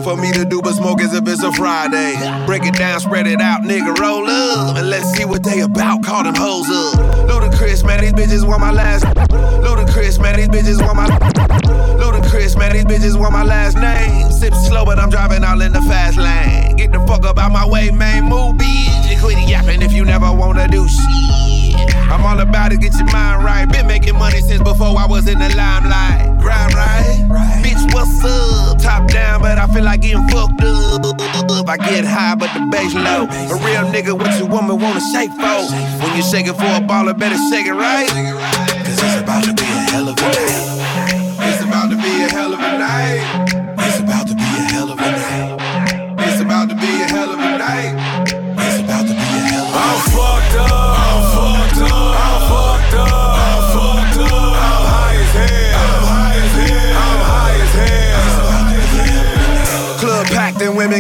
For 0.07 0.15
me 0.15 0.31
to 0.31 0.45
do 0.45 0.61
but 0.61 0.71
smoke 0.73 1.01
as 1.01 1.13
if 1.13 1.27
it's 1.27 1.43
a 1.43 1.51
Friday. 1.51 2.15
Break 2.45 2.63
it 2.63 2.75
down, 2.75 2.97
spread 3.01 3.27
it 3.27 3.41
out, 3.41 3.63
nigga, 3.63 3.93
roll 3.99 4.25
up. 4.25 4.77
And 4.77 4.89
let's 4.89 5.11
see 5.11 5.25
what 5.25 5.43
they 5.43 5.59
about, 5.59 6.01
call 6.01 6.23
them 6.23 6.33
hoes 6.33 6.69
up. 6.69 7.27
Ludacris, 7.27 7.85
man, 7.85 7.99
these 7.99 8.13
bitches 8.13 8.47
want 8.47 8.61
my 8.61 8.71
last. 8.71 9.03
Ludacris, 9.03 10.17
man, 10.21 10.37
these 10.37 10.47
bitches 10.47 10.81
want 10.81 10.95
my. 10.95 11.07
Ludacris, 11.99 12.57
man, 12.57 12.71
these 12.71 12.85
bitches 12.85 13.19
want 13.19 13.33
my 13.33 13.43
last 13.43 13.75
name. 13.75 14.31
Sip 14.31 14.53
slow, 14.53 14.85
but 14.85 14.97
I'm 14.97 15.09
driving 15.09 15.43
all 15.43 15.59
in 15.59 15.73
the 15.73 15.81
fast 15.81 16.17
lane. 16.17 16.77
Get 16.77 16.93
the 16.93 16.99
fuck 17.05 17.25
up 17.25 17.37
out 17.37 17.51
my 17.51 17.67
way, 17.67 17.91
man, 17.91 18.23
move, 18.29 18.55
bitch. 18.55 19.11
And 19.11 19.19
quit 19.19 19.37
yapping 19.49 19.81
if 19.81 19.91
you 19.91 20.05
never 20.05 20.31
wanna 20.31 20.69
do 20.69 20.87
shit. 20.87 21.56
I'm 22.11 22.25
all 22.25 22.39
about 22.39 22.71
it, 22.71 22.81
get 22.81 22.93
your 22.95 23.05
mind 23.11 23.43
right. 23.43 23.65
Been 23.65 23.87
making 23.87 24.15
money 24.17 24.41
since 24.41 24.61
before 24.61 24.97
I 24.97 25.05
was 25.05 25.27
in 25.27 25.39
the 25.39 25.49
limelight. 25.55 26.39
Grind 26.39 26.73
right, 26.73 27.61
bitch, 27.63 27.93
what's 27.93 28.23
up? 28.23 28.79
Top 28.79 29.07
down, 29.09 29.41
but 29.41 29.57
I 29.57 29.67
feel 29.67 29.83
like 29.83 30.01
getting 30.01 30.27
fucked 30.29 30.61
up. 30.61 31.69
I 31.69 31.77
get 31.77 32.05
high, 32.05 32.35
but 32.35 32.53
the 32.53 32.65
bass 32.71 32.93
low. 32.93 33.23
A 33.25 33.55
real 33.63 33.83
nigga, 33.91 34.17
what 34.17 34.37
your 34.39 34.47
woman 34.47 34.79
wanna 34.79 35.01
shake 35.11 35.31
for? 35.31 35.61
When 36.01 36.15
you 36.15 36.23
shake 36.23 36.47
it 36.47 36.53
for 36.53 36.65
a 36.65 36.79
baller, 36.79 37.17
better 37.17 37.37
shake 37.49 37.67
it 37.67 37.73
right. 37.73 38.07
Cause 38.07 38.99
it's 39.03 39.21
about 39.21 39.43
to 39.43 39.53
be 39.53 39.63
a 39.63 39.91
hell 39.91 40.07
of 40.09 40.17
a 40.17 40.21
night. 40.21 41.47
It's 41.49 41.61
about 41.63 41.89
to 41.89 41.97
be 41.97 42.23
a 42.23 42.29
hell 42.29 42.53
of 42.53 42.59
a 42.59 42.77
night. 42.77 43.46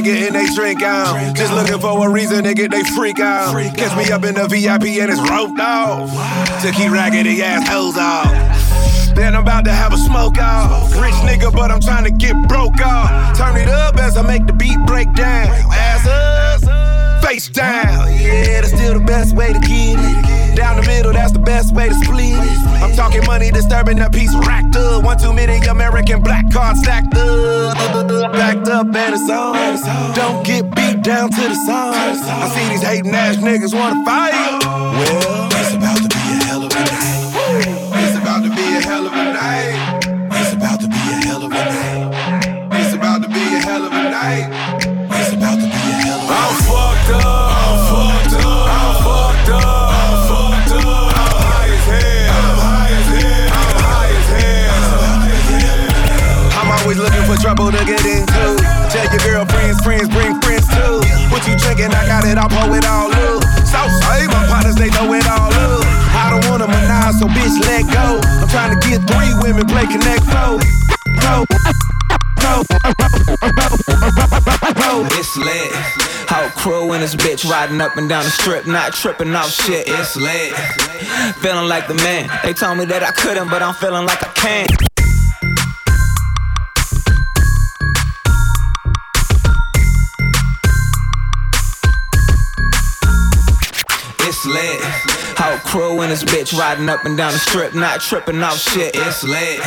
Getting 0.07 0.33
they 0.33 0.47
drink 0.55 0.81
on. 0.83 1.35
Just 1.35 1.53
looking 1.53 1.79
for 1.79 2.07
a 2.07 2.09
reason 2.09 2.43
to 2.43 2.53
get 2.53 2.71
they 2.71 2.83
freak 2.83 3.19
on. 3.19 3.53
Catch 3.75 3.97
me 3.97 4.11
up 4.11 4.23
in 4.23 4.35
the 4.35 4.47
VIP 4.47 5.01
and 5.01 5.11
it's 5.11 5.21
roped 5.29 5.59
off. 5.59 6.09
To 6.61 6.71
keep 6.71 6.91
raggedy 6.91 7.41
ass 7.43 7.67
hoes 7.67 7.97
off. 7.97 8.31
Then 9.15 9.35
I'm 9.35 9.41
about 9.41 9.65
to 9.65 9.71
have 9.71 9.93
a 9.93 9.97
smoke 9.97 10.37
off. 10.37 10.93
Rich 11.01 11.15
nigga, 11.25 11.51
but 11.51 11.71
I'm 11.71 11.81
trying 11.81 12.05
to 12.05 12.11
get 12.11 12.35
broke 12.47 12.79
off. 12.81 13.37
Turn 13.37 13.57
it 13.57 13.67
up 13.67 13.97
as 13.97 14.15
I 14.15 14.21
make 14.21 14.45
the 14.45 14.53
beat 14.53 14.77
break 14.85 15.11
down. 15.13 15.47
Ass 15.71 16.63
up, 16.63 17.23
face 17.23 17.49
down. 17.49 18.13
Yeah, 18.13 18.61
that's 18.61 18.69
still 18.69 18.93
the 18.93 19.05
best 19.05 19.35
way 19.35 19.51
to 19.51 19.59
get 19.59 19.97
it. 19.99 20.36
Down 20.57 20.77
the 20.77 20.87
middle, 20.87 21.13
that's 21.13 21.33
the 21.33 21.39
best 21.39 21.71
way 21.75 21.87
to 21.87 21.93
split 21.93 22.33
it. 22.33 22.81
I'm 22.81 22.91
talking 22.93 23.23
money 23.27 23.51
disturbing 23.51 23.97
that 23.97 24.11
piece 24.11 24.33
racked 24.33 24.75
up. 24.75 25.03
One 25.03 25.15
too 25.19 25.31
many 25.31 25.63
American 25.67 26.23
black 26.23 26.51
cards 26.51 26.79
stacked 26.79 27.15
up. 27.15 27.77
Backed 28.33 28.67
up 28.67 28.87
and 28.87 29.13
it's 29.13 29.29
on. 29.29 30.15
Don't 30.15 30.43
get 30.43 30.63
beat 30.73 31.03
down 31.03 31.29
to 31.29 31.41
the 31.41 31.53
song. 31.53 31.93
I 31.93 32.49
see 32.49 32.69
these 32.69 32.81
hating 32.81 33.13
ass 33.13 33.37
niggas 33.37 33.71
wanna 33.71 34.03
fight. 34.03 34.33
Well, 34.65 35.46
get 68.97 69.09
three 69.09 69.33
women, 69.41 69.65
play 69.67 69.85
connect 69.85 70.23
four. 70.23 70.59
Go. 71.21 71.45
Go. 72.41 72.63
It's 75.11 75.37
lit. 75.37 75.71
Whole 76.29 76.49
crew 76.49 76.91
and 76.93 77.03
this 77.03 77.15
bitch 77.15 77.49
riding 77.49 77.81
up 77.81 77.97
and 77.97 78.09
down 78.09 78.23
the 78.23 78.29
strip, 78.29 78.67
not 78.67 78.93
tripping 78.93 79.33
off 79.35 79.49
shit. 79.49 79.87
It's 79.87 80.15
lit. 80.15 80.53
Feeling 81.37 81.67
like 81.67 81.87
the 81.87 81.95
man. 81.95 82.29
They 82.43 82.53
told 82.53 82.77
me 82.77 82.85
that 82.85 83.03
I 83.03 83.11
couldn't, 83.11 83.49
but 83.49 83.61
I'm 83.61 83.73
feeling 83.75 84.05
like 84.05 84.23
I 84.23 84.31
can. 84.33 84.96
Whole 95.47 95.59
crew 95.59 96.01
and 96.01 96.11
this 96.11 96.25
bitch 96.25 96.51
riding 96.59 96.89
up 96.89 97.05
and 97.05 97.15
down 97.15 97.31
the 97.31 97.39
strip, 97.39 97.73
not 97.73 98.01
tripping 98.01 98.43
off 98.43 98.57
shit. 98.57 98.93
It's 98.93 99.23
lit. 99.23 99.61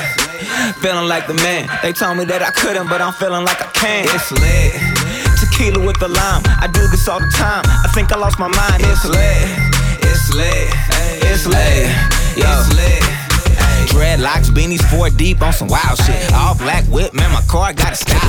Feeling 0.77 1.09
like 1.09 1.27
the 1.27 1.33
man. 1.33 1.71
They 1.83 1.95
told 1.95 2.19
me 2.19 2.27
that 2.27 2.43
I 2.43 2.51
couldn't, 2.51 2.89
but 2.89 3.01
I'm 3.01 3.15
feeling 3.15 3.47
like 3.47 3.63
I 3.63 3.71
can. 3.73 4.05
It's 4.05 4.31
lit. 4.31 4.77
Tequila 5.41 5.81
with 5.81 5.99
the 5.99 6.09
lime. 6.09 6.43
I 6.61 6.69
do 6.71 6.87
this 6.89 7.09
all 7.09 7.19
the 7.19 7.33
time. 7.33 7.65
I 7.65 7.89
think 7.95 8.13
I 8.13 8.19
lost 8.19 8.39
my 8.39 8.49
mind. 8.49 8.83
It's 8.85 9.09
lit. 9.09 9.49
It's 10.05 10.35
lit. 10.35 10.69
It's 11.25 11.47
lit. 11.47 11.89
It's 12.37 12.69
lit. 12.77 13.20
Dreadlocks, 13.91 14.49
beanies, 14.55 14.83
four 14.91 15.11
deep 15.11 15.43
on 15.43 15.53
some 15.53 15.69
wild 15.69 15.99
shit. 16.05 16.33
All 16.33 16.55
black 16.55 16.85
whip, 16.87 17.13
man, 17.13 17.31
my 17.33 17.43
car 17.43 17.73
got 17.73 17.93
a 17.93 17.97
style. 17.97 18.21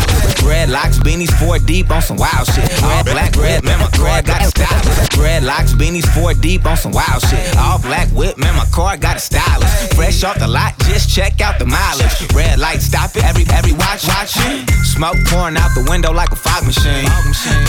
Dreadlocks, 0.42 0.98
beanies, 1.00 1.32
four 1.40 1.60
deep 1.60 1.92
on 1.92 2.02
some 2.02 2.18
wild 2.18 2.48
shit. 2.48 2.70
All 2.84 3.04
black 3.04 3.36
red, 3.36 3.64
man, 3.64 3.80
my 3.80 3.90
car 3.92 4.22
got 4.22 4.42
a 4.42 4.46
style. 4.46 4.82
Dreadlocks, 5.14 5.74
beanies, 5.78 6.08
four 6.14 6.34
deep 6.34 6.66
on 6.66 6.78
some 6.78 6.92
wild 6.92 7.22
shit. 7.30 7.56
All 7.58 7.80
black 7.80 8.10
whip, 8.10 8.38
man, 8.38 8.56
my 8.56 8.66
car 8.74 8.98
got 8.98 9.18
a 9.18 9.20
style. 9.20 9.62
Fresh 9.96 10.24
off 10.24 10.40
the 10.40 10.48
lot, 10.48 10.78
just 10.90 11.10
check 11.10 11.42
out 11.42 11.60
the 11.60 11.66
mileage. 11.66 12.34
Red 12.34 12.60
light, 12.60 12.82
stop 12.82 13.16
it, 13.16 13.24
every 13.24 13.46
every 13.54 13.74
watch, 13.74 14.08
watch 14.08 14.34
it. 14.38 14.70
Smoke 14.98 15.18
pouring 15.28 15.58
out 15.58 15.72
the 15.76 15.86
window 15.90 16.12
like 16.12 16.32
a 16.32 16.36
fog 16.36 16.66
machine. 16.66 17.06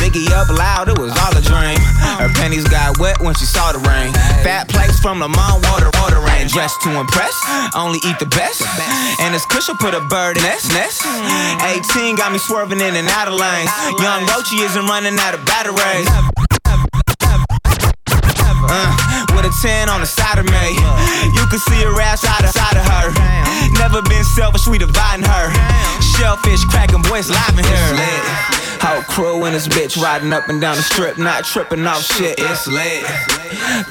Biggie 0.00 0.30
up 0.32 0.48
loud, 0.48 0.88
it 0.88 0.98
was 0.98 1.12
all 1.20 1.36
a 1.36 1.42
dream. 1.42 1.78
Her 2.18 2.32
panties 2.34 2.64
got 2.64 2.98
wet 2.98 3.20
when 3.20 3.34
she 3.34 3.44
saw 3.44 3.72
the 3.72 3.78
rain. 3.84 4.12
Fat 4.42 4.68
plates 4.68 4.98
from 4.98 5.18
the 5.18 5.28
mom, 5.28 5.60
water, 5.70 5.90
water 6.00 6.20
rain. 6.20 6.48
Dressed 6.48 6.80
to 6.82 6.98
impress, 6.98 7.34
only 7.82 7.98
eat 8.06 8.18
the 8.18 8.26
best. 8.26 8.62
And 9.20 9.34
this 9.34 9.44
cushion 9.46 9.76
put 9.76 9.94
a 9.94 10.00
bird 10.00 10.36
in 10.36 10.42
nest, 10.42 10.70
nest. 10.72 11.02
18 11.90 12.16
got 12.16 12.32
me 12.32 12.38
swerving 12.38 12.80
in 12.80 12.94
and 12.94 13.08
out 13.08 13.28
of 13.28 13.34
lanes. 13.34 13.70
Young 13.98 14.22
Rochi 14.30 14.62
isn't 14.64 14.86
running 14.86 15.18
out 15.18 15.34
of 15.34 15.44
batteries. 15.44 16.08
Uh, 18.74 19.31
with 19.42 19.52
a 19.52 19.62
10 19.62 19.88
on 19.88 20.00
the 20.00 20.06
side 20.06 20.38
of 20.38 20.46
me. 20.46 20.78
You 21.34 21.46
can 21.46 21.58
see 21.58 21.82
her 21.82 22.00
ass 22.00 22.24
out 22.24 22.44
of, 22.44 22.50
side 22.50 22.76
of 22.76 22.84
her. 22.86 23.10
Never 23.78 24.02
been 24.02 24.24
selfish, 24.24 24.66
we 24.66 24.78
dividing 24.78 25.26
her. 25.26 25.46
Shellfish 26.16 26.64
cracking, 26.64 27.02
boys 27.02 27.30
live 27.30 27.58
in 27.58 27.64
here. 27.64 27.92
Whole 28.82 29.02
crew 29.02 29.44
and 29.44 29.54
this 29.54 29.68
bitch 29.68 30.00
riding 30.00 30.32
up 30.32 30.48
and 30.48 30.60
down 30.60 30.76
the 30.76 30.82
strip, 30.82 31.18
not 31.18 31.44
tripping 31.44 31.86
off 31.86 32.02
shit. 32.02 32.38
It's 32.38 32.66
lit. 32.66 33.04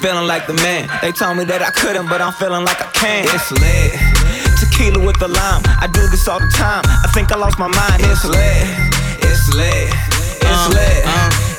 Feeling 0.01 0.27
like 0.27 0.47
the 0.47 0.53
man. 0.53 0.89
They 1.01 1.11
told 1.11 1.37
me 1.37 1.45
that 1.45 1.61
I 1.61 1.71
couldn't, 1.71 2.07
but 2.07 2.21
I'm 2.21 2.33
feeling 2.33 2.65
like 2.65 2.81
I 2.81 2.91
can. 2.91 3.25
It's 3.25 3.51
lit. 3.51 3.95
Tequila 4.59 5.03
with 5.03 5.19
the 5.19 5.27
lime. 5.27 5.63
I 5.79 5.87
do 5.87 6.07
this 6.07 6.27
all 6.27 6.39
the 6.39 6.51
time. 6.51 6.83
I 6.85 7.09
think 7.13 7.31
I 7.31 7.37
lost 7.37 7.57
my 7.57 7.67
mind. 7.67 8.03
It's 8.03 8.25
lit. 8.25 8.67
It's 9.23 9.53
lit. 9.55 9.89
It's 10.43 10.43
uh, 10.43 10.69
lit. 10.71 11.03
It's 11.05 11.45
lit. 11.47 11.50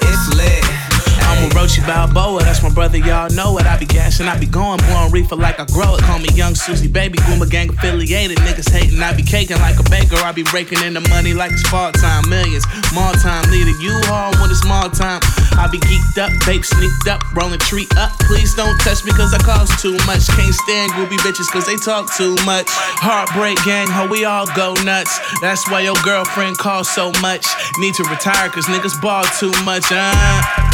I'm 1.43 1.49
with 1.49 1.59
Rochi 1.59 1.85
Balboa, 1.85 2.43
that's 2.43 2.63
my 2.63 2.71
brother, 2.71 2.99
y'all 2.99 3.29
know 3.31 3.59
it. 3.59 3.67
I 3.67 3.77
be 3.77 3.87
gassing, 3.87 4.29
I 4.29 4.39
be 4.39 4.47
going, 4.47 4.79
blowing 4.87 5.11
reefer 5.11 5.35
like 5.35 5.59
I 5.59 5.67
grow 5.67 5.97
it. 5.97 6.03
Call 6.03 6.21
me 6.21 6.29
Young 6.35 6.55
Susie 6.55 6.87
Baby, 6.87 7.19
Goomba 7.19 7.51
Gang 7.51 7.69
affiliated. 7.69 8.39
Niggas 8.39 8.71
hating, 8.71 9.03
I 9.03 9.13
be 9.13 9.25
caking 9.25 9.59
like 9.59 9.79
a 9.79 9.83
baker. 9.91 10.17
I 10.23 10.31
be 10.31 10.45
raking 10.55 10.83
in 10.85 10.95
the 10.95 11.01
money 11.11 11.35
like 11.35 11.51
it's 11.51 11.67
fall 11.69 11.91
time. 11.91 12.31
Millions, 12.31 12.65
more 12.95 13.11
time, 13.19 13.43
lead 13.51 13.67
a 13.67 13.75
U-Haul 13.83 14.31
when 14.39 14.51
it's 14.51 14.61
small 14.61 14.89
time. 14.89 15.19
I 15.59 15.67
be 15.67 15.79
geeked 15.79 16.19
up, 16.23 16.31
babe 16.47 16.63
sneaked 16.63 17.09
up, 17.11 17.21
rolling 17.35 17.59
tree 17.59 17.89
up. 17.99 18.15
Please 18.31 18.55
don't 18.55 18.79
touch 18.79 19.05
me 19.05 19.11
cause 19.11 19.35
I 19.35 19.39
cost 19.39 19.83
too 19.83 19.99
much. 20.07 20.23
Can't 20.39 20.55
stand 20.55 20.93
groupie 20.93 21.19
bitches 21.27 21.51
cause 21.51 21.67
they 21.67 21.77
talk 21.77 22.07
too 22.15 22.37
much. 22.47 22.71
Heartbreak 23.03 23.59
gang, 23.65 23.89
how 23.89 24.07
we 24.07 24.25
all 24.25 24.47
go 24.55 24.75
nuts. 24.85 25.19
That's 25.41 25.69
why 25.69 25.81
your 25.81 25.97
girlfriend 26.05 26.59
calls 26.59 26.89
so 26.89 27.11
much. 27.21 27.47
Need 27.79 27.95
to 27.95 28.05
retire 28.05 28.49
cause 28.49 28.67
niggas 28.67 29.01
ball 29.03 29.25
too 29.41 29.51
much. 29.65 29.91
Uh 29.91 30.72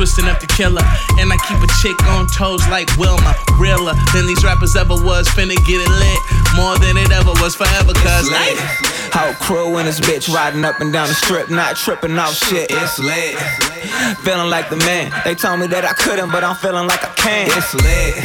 twisting 0.00 0.32
up 0.32 0.40
the 0.40 0.46
killer. 0.46 0.80
And 1.20 1.28
I 1.28 1.36
keep 1.44 1.60
a 1.60 1.68
chick 1.84 2.00
on 2.08 2.24
toes 2.26 2.64
like 2.72 2.88
Wilma. 2.96 3.36
Realer 3.60 3.92
than 4.16 4.24
these 4.24 4.42
rappers 4.42 4.74
ever 4.74 4.96
was. 4.96 5.28
Finna 5.28 5.52
get 5.68 5.76
it 5.76 5.92
lit 5.92 6.20
more 6.56 6.80
than 6.80 6.96
it 6.96 7.12
ever 7.12 7.36
was 7.36 7.52
forever. 7.54 7.92
Cause 7.92 8.24
lit. 8.32 8.56
Whole 9.12 9.36
crew 9.44 9.76
and 9.76 9.86
this 9.86 10.00
bitch 10.00 10.32
riding 10.32 10.64
up 10.64 10.80
and 10.80 10.90
down 10.90 11.08
the 11.08 11.14
strip, 11.14 11.50
not 11.50 11.76
tripping 11.76 12.16
off 12.16 12.32
shit. 12.32 12.70
It's 12.72 12.98
lit. 12.98 13.36
Feeling 14.24 14.48
like 14.48 14.70
the 14.70 14.80
man. 14.88 15.12
They 15.24 15.34
told 15.34 15.60
me 15.60 15.66
that 15.66 15.84
I 15.84 15.92
couldn't, 15.92 16.32
but 16.32 16.44
I'm 16.44 16.56
feeling 16.56 16.88
like 16.88 17.04
I 17.04 17.12
can. 17.20 17.52
It's 17.52 17.74
lit. 17.76 18.16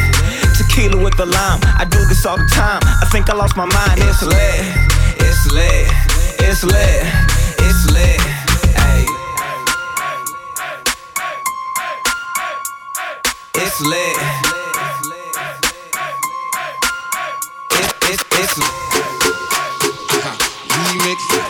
Tequila 0.56 1.04
with 1.04 1.18
the 1.18 1.26
lime. 1.26 1.60
I 1.76 1.84
do 1.84 2.00
this 2.08 2.26
all 2.26 2.38
the 2.38 2.48
time. 2.56 2.80
I 3.04 3.06
think 3.12 3.30
I 3.30 3.36
lost 3.36 3.58
my 3.58 3.68
mind. 3.68 4.00
It's 4.00 4.24
lit. 4.24 4.64
It's 5.20 5.52
lit. 5.52 5.92
It's 6.40 6.64
lit. 6.64 7.35
It's 13.78 13.84
lit. 13.88 14.16
It's 17.72 17.92
it's 18.08 18.24
it's 18.32 18.56
Remix, 20.72 21.45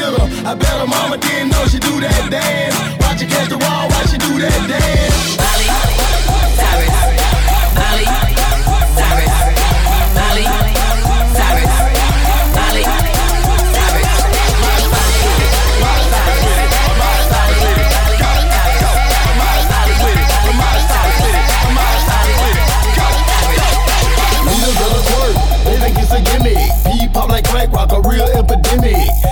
hero. 0.00 0.24
I 0.48 0.54
bet 0.54 0.74
her 0.80 0.86
mama 0.86 1.18
didn't 1.18 1.50
know 1.50 1.64
she 1.66 1.78
do 1.78 2.00
that 2.00 2.30
dance. 2.30 2.76
Watch 3.00 3.20
her 3.20 3.28
catch 3.28 3.48
the 3.48 3.58
wall 3.58 3.88
while 3.88 4.06
she 4.08 4.16
do 4.16 4.32
that 4.40 4.60
dance. 4.72 5.36
Molly, 5.36 5.68
Cyrus, 6.56 6.94
Molly, 7.76 8.06
Molly, 10.16 10.46
Molly, 12.56 12.84
pop 27.12 27.28
like 27.28 27.44
crack 27.44 27.72
rock, 27.72 27.90
a 27.92 28.00
real 28.08 28.24
epidemic. 28.38 29.29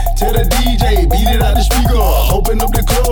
hey, 0.89 1.07
beat 1.07 1.29
it 1.29 1.43
out 1.43 1.55
the 1.55 1.63
speaker. 1.63 1.97
Hoping 2.33 2.63
up 2.63 2.73
the 2.73 2.83
club. 2.83 3.08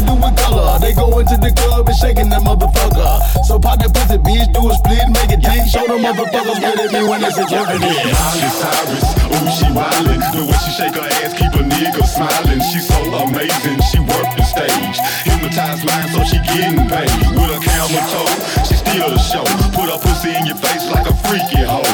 to 0.00 0.06
do 0.06 0.14
with 0.14 0.36
color. 0.36 0.78
They 0.78 0.92
go 0.92 1.18
into 1.18 1.36
the 1.36 1.50
club 1.52 1.88
and 1.88 1.96
shaking 1.96 2.28
that 2.30 2.42
motherfucker. 2.42 3.44
So 3.44 3.58
pop 3.58 3.78
that 3.80 3.92
pussy, 3.92 4.18
bitch, 4.18 4.52
do 4.54 4.62
a 4.70 4.74
split, 4.74 5.06
make 5.10 5.32
a 5.34 5.38
dick. 5.38 5.66
Show 5.66 5.84
the 5.86 5.98
motherfuckers 5.98 6.58
what 6.62 6.78
it 6.78 6.92
mean 6.92 7.06
when 7.08 7.24
it's 7.24 7.38
a 7.38 7.44
jumping 7.46 7.82
in. 7.82 7.96
Miley 8.14 8.50
Cyrus, 8.52 9.06
ooh, 9.26 9.48
she 9.50 9.66
wildin'. 9.74 10.22
The 10.34 10.42
way 10.46 10.58
she 10.62 10.70
shake 10.74 10.94
her 10.94 11.08
ass, 11.22 11.32
keep 11.34 11.52
a 11.54 11.62
nigga 11.62 12.04
smiling. 12.06 12.62
She 12.70 12.80
so 12.80 12.98
amazing, 13.26 13.78
she 13.90 13.98
work 13.98 14.28
the 14.38 14.44
stage. 14.44 14.98
Hypnotized 15.26 15.84
mind, 15.86 16.08
so 16.14 16.20
she 16.24 16.38
getting 16.46 16.86
paid. 16.86 17.10
With 17.34 17.56
a 17.56 17.60
camel 17.62 18.02
toe, 18.12 18.30
she 18.66 18.74
steal 18.78 19.08
the 19.10 19.20
show. 19.20 19.46
Put 19.74 19.90
a 19.90 19.98
pussy 19.98 20.34
in 20.34 20.46
your 20.46 20.58
face 20.58 20.86
like 20.90 21.06
a 21.08 21.14
freaky 21.26 21.64
hoe. 21.64 21.86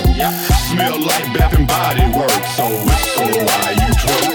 Smell 0.69 0.99
like 1.01 1.27
bappin' 1.33 1.67
body 1.67 2.05
work, 2.13 2.43
so 2.57 2.67
it's 2.69 3.05
so 3.17 3.25
why 3.25 3.71
you 3.73 3.93
twerk. 4.03 4.34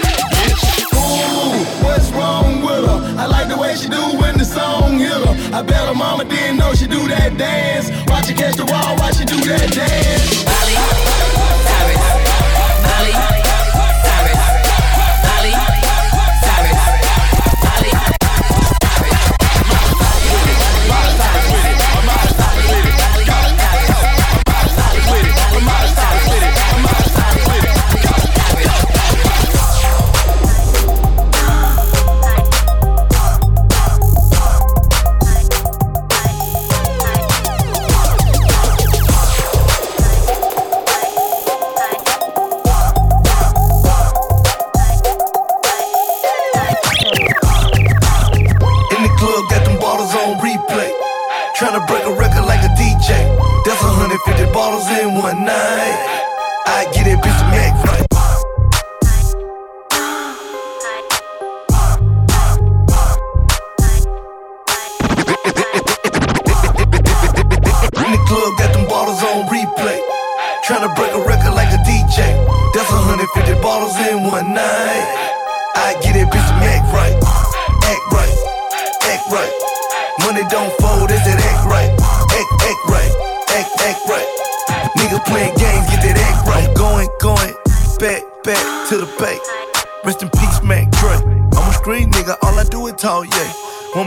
I 3.20 3.26
like 3.26 3.48
the 3.48 3.58
way 3.58 3.76
she 3.76 3.86
do 3.86 4.00
when 4.18 4.38
the 4.38 4.46
song 4.46 4.98
hit 4.98 5.12
her. 5.12 5.54
I 5.54 5.60
bet 5.60 5.86
her 5.86 5.94
mama 5.94 6.24
didn't 6.24 6.56
know 6.56 6.72
she 6.72 6.86
do 6.86 7.06
that 7.08 7.36
dance. 7.36 7.90
Watch 8.08 8.28
her 8.28 8.34
catch 8.34 8.56
the 8.56 8.64
wall, 8.64 8.96
watch 8.96 9.18
she 9.18 9.26
do 9.26 9.36
that 9.44 9.70
dance. 9.74 10.49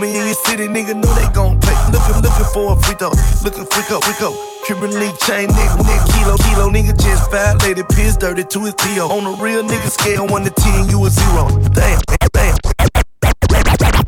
Me 0.04 0.20
in 0.20 0.26
your 0.28 0.36
city, 0.36 0.68
nigga, 0.68 1.00
know 1.00 1.08
they 1.16 1.32
gon' 1.32 1.56
pay. 1.62 1.72
Looking, 1.88 2.20
looking 2.20 2.50
for 2.52 2.76
a 2.76 2.82
free 2.84 3.00
throw. 3.00 3.16
Looking 3.40 3.64
freak 3.72 3.88
up, 3.88 4.04
freak 4.04 4.20
up. 4.20 4.36
Cuban 4.68 4.92
link 5.00 5.16
chain, 5.24 5.48
nigga, 5.48 5.80
nigga, 5.80 6.04
kilo, 6.12 6.36
kilo, 6.44 6.68
nigga 6.68 6.92
just 7.00 7.32
violated, 7.32 7.88
piss 7.88 8.18
dirty 8.18 8.44
to 8.44 8.60
his 8.66 8.76
PO. 8.76 9.08
On 9.08 9.24
a 9.24 9.32
real 9.42 9.64
nigga 9.64 9.88
scale, 9.88 10.28
1 10.28 10.44
to 10.44 10.50
10, 10.50 10.90
you 10.90 11.00
a 11.06 11.10
zero. 11.10 11.48
Damn, 11.72 12.02
damn. 12.36 12.58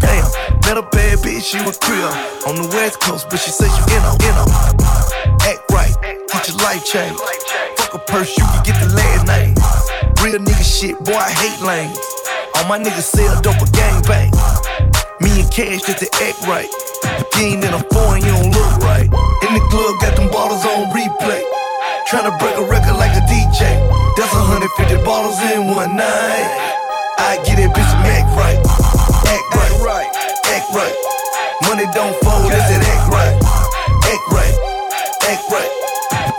Damn, 0.03 0.27
met 0.67 0.75
a 0.75 0.83
bad 0.91 1.15
bitch, 1.23 1.47
she 1.47 1.63
was 1.63 1.77
Creole. 1.79 2.11
On 2.43 2.59
the 2.59 2.67
west 2.75 2.99
coast, 2.99 3.29
but 3.29 3.39
she 3.39 3.51
said 3.51 3.71
she 3.71 3.95
in 3.95 4.03
on, 4.03 4.19
in 4.19 4.35
on. 4.35 4.51
Act 5.47 5.63
right, 5.71 5.95
teach 6.27 6.51
your 6.51 6.57
life 6.59 6.83
change. 6.83 7.15
Fuck 7.79 7.93
a 7.93 7.99
purse, 7.99 8.35
you 8.35 8.43
can 8.43 8.63
get 8.67 8.75
the 8.83 8.91
last 8.99 9.31
name. 9.31 9.55
Real 10.19 10.43
nigga 10.43 10.59
shit, 10.59 10.99
boy, 11.05 11.15
I 11.15 11.31
hate 11.31 11.61
lanes. 11.63 11.97
All 12.57 12.67
my 12.67 12.83
niggas 12.83 13.15
sell 13.15 13.39
dope 13.39 13.63
a 13.63 13.71
gang 13.71 14.03
bang. 14.03 15.04
Me 15.21 15.31
and 15.39 15.51
Cash 15.51 15.87
just 15.87 16.03
to 16.03 16.09
act 16.19 16.43
right. 16.43 16.67
You 17.39 17.55
ain't 17.55 17.63
in 17.63 17.73
a 17.73 17.79
foreign, 17.87 18.19
you 18.19 18.31
don't 18.35 18.51
look 18.51 18.71
right. 18.83 19.07
In 19.07 19.51
the 19.55 19.63
club, 19.71 19.95
got 20.03 20.15
them 20.19 20.27
bottles 20.27 20.65
on 20.67 20.91
replay. 20.91 21.39
Tryna 22.11 22.35
break 22.39 22.55
a 22.59 22.65
record 22.67 22.99
like 22.99 23.15
a 23.15 23.23
DJ. 23.23 23.63
That's 24.19 24.33
150 24.35 24.67
bottles 25.07 25.39
in 25.55 25.71
one 25.71 25.95
night. 25.95 26.51
I 27.17 27.39
get 27.47 27.59
it, 27.63 27.71
bitch, 27.71 27.93
act 28.11 28.27
right. 28.35 28.59
Act 29.31 29.79
right, 29.79 30.11
act 30.51 30.67
right. 30.75 30.95
Money 31.63 31.87
don't 31.95 32.15
fold, 32.19 32.51
is 32.51 32.67
it 32.67 32.83
act 32.83 33.07
right? 33.07 33.35
Act 34.11 34.25
right, 34.35 34.55
act 35.31 35.45
right. 35.47 35.71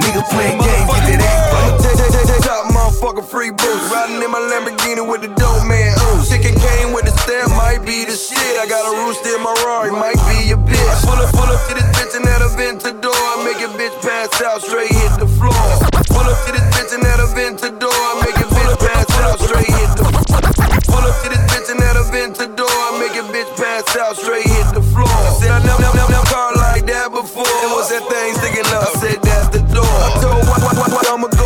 Nigga 0.05 0.21
playing 0.29 0.61
games, 0.61 0.89
get 1.09 1.17
that 1.17 1.25
act 1.25 1.49
right. 1.57 2.45
Top 2.45 2.69
motherfucker 2.71 3.25
free 3.25 3.51
boost. 3.51 3.91
Riding 3.91 4.23
in 4.23 4.31
my 4.31 4.39
Lamborghini 4.39 5.01
with 5.01 5.23
the 5.23 5.33
dope 5.35 5.65
man. 5.67 5.97
Ooh, 6.13 6.23
chicken 6.29 6.55
cane 6.61 6.93
with 6.93 7.07
the 7.07 7.15
stamp 7.25 7.46
might 7.77 7.87
be 7.87 8.05
the 8.05 8.17
shit. 8.17 8.57
I 8.57 8.65
got 8.65 8.89
a 8.89 8.93
rooster 9.05 9.37
in 9.37 9.43
my 9.45 9.53
Rari, 9.65 9.93
might 9.93 10.17
be 10.33 10.49
your 10.49 10.61
bitch. 10.65 10.97
Pull 11.05 11.21
up, 11.21 11.29
pull 11.37 11.45
up 11.45 11.61
to 11.69 11.75
this 11.77 11.85
bitch 11.93 12.17
and 12.17 12.25
that 12.25 12.41
Aventador. 12.41 13.13
I 13.13 13.45
make 13.45 13.61
a 13.61 13.69
bitch 13.77 13.93
pass 14.01 14.33
out, 14.41 14.63
straight 14.63 14.89
hit 14.89 15.13
the 15.21 15.29
floor. 15.29 15.53
Pull 16.09 16.25
up 16.25 16.39
to 16.47 16.51
this 16.57 16.65
bitch 16.73 16.95
and 16.97 17.05
that 17.05 17.21
Aventador. 17.21 17.93
I 17.93 18.13
make 18.25 18.39
a 18.41 18.49
bitch 18.49 18.81
pass 18.81 19.09
out, 19.21 19.37
straight 19.45 19.69
hit 19.69 19.93
the 19.93 20.09
floor. 20.09 20.41
Pull 20.89 21.05
up 21.05 21.17
to 21.21 21.29
this 21.29 21.45
bitch 21.53 21.69
and 21.69 21.81
that 21.85 21.97
Aventador. 22.01 22.65
I 22.65 22.91
make 22.97 23.17
a 23.21 23.25
bitch 23.29 23.51
pass 23.61 23.85
out, 23.97 24.17
straight 24.17 24.49
hit 24.49 24.73
the 24.73 24.81
floor. 24.81 25.13
I 25.13 25.37
said 25.37 25.53
I 25.53 25.61
never, 25.61 25.83
never, 25.83 26.01
never 26.09 26.27
car 26.33 26.57
like 26.57 26.87
that 26.89 27.13
before. 27.13 27.45
And 27.45 27.73
what's 27.77 27.93
that 27.93 28.09
thing 28.09 28.33
sticking 28.41 28.69
up? 28.73 28.89
I 28.89 28.93
said 29.05 29.21
that's 29.21 29.49
the 29.53 29.61
door. 29.77 29.85
I 29.85 30.09
told 30.25 30.41
what, 30.49 30.65
what, 30.65 30.75
what, 30.81 30.91
what, 30.97 31.07
I'ma 31.13 31.29
go 31.29 31.46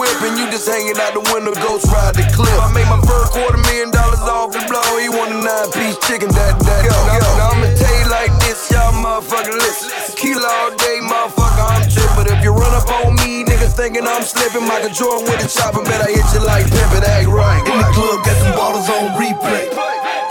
whip 0.00 0.16
and 0.24 0.40
you 0.40 0.48
just 0.48 0.64
hanging 0.64 0.96
out 0.96 1.12
the 1.12 1.20
window, 1.28 1.52
ghost 1.60 1.84
ride 1.92 2.16
the 2.16 2.24
clip. 2.32 2.56
I 2.56 2.72
made 2.72 2.88
my 2.88 2.96
first 3.04 3.36
quarter 3.36 3.60
million 3.68 3.92
dollars 3.92 4.24
off 4.24 4.48
the 4.48 4.64
blow. 4.64 4.80
He 4.96 5.12
want 5.12 5.36
a 5.36 5.38
nine 5.44 5.68
piece 5.76 6.00
chicken, 6.08 6.32
that, 6.32 6.56
that, 6.56 6.80
yo, 6.88 6.96
yo. 6.96 7.20
Now 7.36 7.52
I'ma 7.52 7.68
tell 7.76 7.96
you 8.00 8.08
like 8.08 8.32
this, 8.40 8.56
y'all 8.72 8.96
motherfucker 8.96 9.52
listen. 9.52 9.92
Kilo 10.16 10.40
all 10.40 10.72
day, 10.80 11.04
motherfucker, 11.04 11.64
I'm 11.68 11.84
tripping. 11.84 12.16
But 12.16 12.26
if 12.32 12.40
you 12.40 12.56
run 12.56 12.72
up 12.72 12.88
on 13.04 13.12
me, 13.20 13.44
niggas 13.44 13.76
thinking 13.76 14.08
I'm 14.08 14.24
slipping, 14.24 14.64
Michael 14.64 14.88
Jordan 14.96 15.28
with 15.28 15.44
the 15.44 15.48
chopper, 15.52 15.84
bet 15.84 16.00
I 16.00 16.08
hit 16.08 16.24
you 16.32 16.40
like 16.48 16.64
pimpin', 16.72 17.04
act 17.04 17.28
right. 17.28 17.60
In 17.68 17.76
the 17.76 17.88
club, 17.92 18.24
got 18.24 18.36
them 18.40 18.56
bottles 18.56 18.88
on 18.88 19.20
replay. 19.20 19.68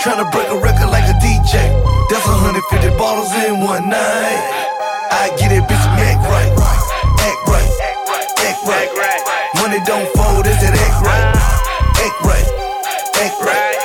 Tryna 0.02 0.34
break 0.34 0.50
a 0.50 0.58
record 0.58 0.90
like 0.90 1.06
a 1.06 1.16
DJ. 1.22 1.62
That's 2.10 2.26
150 2.26 2.98
bottles 2.98 3.30
in 3.46 3.62
one 3.62 3.86
night. 3.86 4.42
I 5.14 5.30
get 5.38 5.54
it, 5.54 5.62
bitch, 5.70 5.86
act 6.02 6.26
right. 6.26 6.59
Money 9.80 9.92
don't 9.92 10.16
fold, 10.16 10.46
is 10.46 10.62
it 10.62 10.76
act 10.76 11.06
right? 11.06 11.36
Act 12.04 12.22
right, 12.26 12.48
act 13.16 13.40
right. 13.40 13.78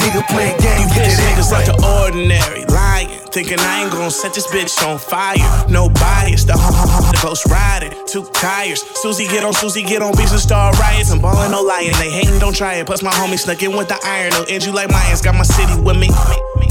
Nigga 0.00 0.26
playing 0.28 0.56
games, 0.58 0.92
get 0.92 1.06
that 1.06 1.18
niggas 1.22 1.52
act 1.52 1.68
like 1.68 1.68
right. 1.68 1.78
the 1.78 2.02
ordinary, 2.02 2.64
lying. 2.66 3.08
Thinking 3.30 3.60
I 3.60 3.82
ain't 3.84 3.92
gon' 3.92 4.10
set 4.10 4.34
this 4.34 4.46
bitch 4.48 4.74
on 4.86 4.98
fire. 4.98 5.36
No 5.68 5.88
bias, 5.88 6.44
the 6.44 6.54
hum 6.54 6.74
hum 6.74 6.88
hum, 6.88 7.12
the 7.12 7.18
ghost 7.22 7.46
riding. 7.46 7.94
Two 8.06 8.24
tires. 8.32 8.82
Susie 9.02 9.26
get 9.28 9.44
on, 9.44 9.52
Susie 9.52 9.82
get 9.82 10.02
on, 10.02 10.16
beats 10.16 10.32
and 10.32 10.40
start 10.40 10.78
riots. 10.80 11.10
I'm 11.10 11.20
ballin', 11.20 11.52
no 11.52 11.62
lying. 11.62 11.92
They 11.98 12.10
hating, 12.10 12.38
don't 12.40 12.56
try 12.56 12.74
it. 12.74 12.86
Plus 12.86 13.02
my 13.02 13.10
homie 13.10 13.38
snuck 13.38 13.62
in 13.62 13.76
with 13.76 13.88
the 13.88 13.98
iron. 14.04 14.32
No 14.32 14.44
end 14.48 14.64
you 14.64 14.72
like 14.72 14.88
Mayans, 14.88 15.22
got 15.22 15.34
my 15.34 15.44
city 15.44 15.80
with 15.80 15.98
me. 15.98 16.08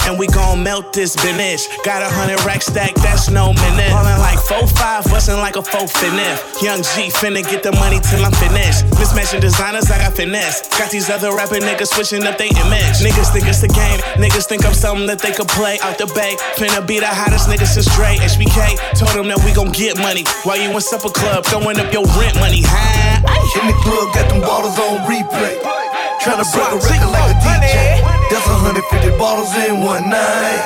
And 0.05 0.19
we 0.19 0.27
gon' 0.27 0.61
melt 0.61 0.93
this 0.93 1.15
business. 1.15 1.67
Got 1.83 2.01
a 2.01 2.09
hundred 2.09 2.43
rack 2.45 2.61
stack, 2.61 2.93
that's 2.95 3.29
no 3.29 3.53
minute. 3.53 3.89
Ballin' 3.89 4.21
like 4.21 4.37
4-5, 4.37 5.09
bustin' 5.09 5.37
like 5.37 5.55
a 5.55 5.63
4 5.63 5.87
finesse. 5.87 6.61
Young 6.61 6.85
G 6.93 7.09
finna 7.09 7.41
get 7.41 7.63
the 7.63 7.71
money 7.73 7.99
till 7.99 8.23
I'm 8.23 8.31
finished. 8.37 8.85
Mismatching 9.01 9.41
designers, 9.41 9.89
I 9.89 9.97
got 9.97 10.13
finesse. 10.13 10.69
Got 10.77 10.91
these 10.91 11.09
other 11.09 11.33
rapper 11.33 11.57
niggas 11.57 11.89
switching 11.93 12.23
up 12.27 12.37
they 12.37 12.49
image. 12.49 13.01
Niggas 13.01 13.33
think 13.33 13.47
it's 13.47 13.61
the 13.61 13.67
game, 13.67 13.99
niggas 14.21 14.45
think 14.45 14.65
I'm 14.65 14.73
something 14.73 15.07
that 15.07 15.19
they 15.19 15.31
could 15.31 15.47
play 15.49 15.79
out 15.81 15.97
the 15.97 16.05
bay. 16.13 16.37
Finna 16.55 16.85
be 16.85 16.99
the 16.99 17.09
hottest 17.09 17.49
nigga 17.49 17.65
since 17.65 17.89
Dre. 17.95 18.17
HBK 18.21 18.77
told 18.93 19.17
them 19.17 19.27
that 19.29 19.41
we 19.43 19.53
gon' 19.53 19.71
get 19.71 19.97
money. 19.97 20.23
While 20.43 20.61
you 20.61 20.69
in 20.69 20.81
supper 20.81 21.09
club, 21.09 21.45
throwing 21.45 21.79
up 21.79 21.91
your 21.91 22.05
rent 22.13 22.37
money. 22.37 22.61
Huh? 22.61 23.25
In 23.57 23.67
the 23.67 23.77
club, 23.81 24.13
got 24.13 24.29
them 24.29 24.41
bottles 24.41 24.77
on 24.77 25.01
replay. 25.09 25.94
Tryna 26.21 26.45
break 26.51 26.71
a 26.71 26.79
record 26.79 27.11
like 27.11 27.31
a 27.31 27.39
DJ. 27.43 28.01
That's 28.31 28.47
150 28.47 29.17
bottles 29.17 29.53
in 29.55 29.81
one 29.81 30.09
night. 30.09 30.61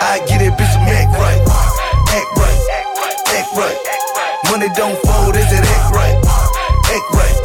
I 0.00 0.22
get 0.28 0.42
it, 0.42 0.52
bitch, 0.54 0.74
and 0.76 0.88
act 0.88 1.10
right. 1.18 1.40
Act 2.14 2.30
right, 2.38 2.60
act 3.34 3.50
right. 3.56 3.78
Money 4.50 4.68
don't 4.76 4.96
fold, 5.02 5.34
is 5.34 5.50
it 5.50 5.64
act 5.64 5.94
right? 5.94 6.14
Act 6.94 7.08
right, 7.16 7.36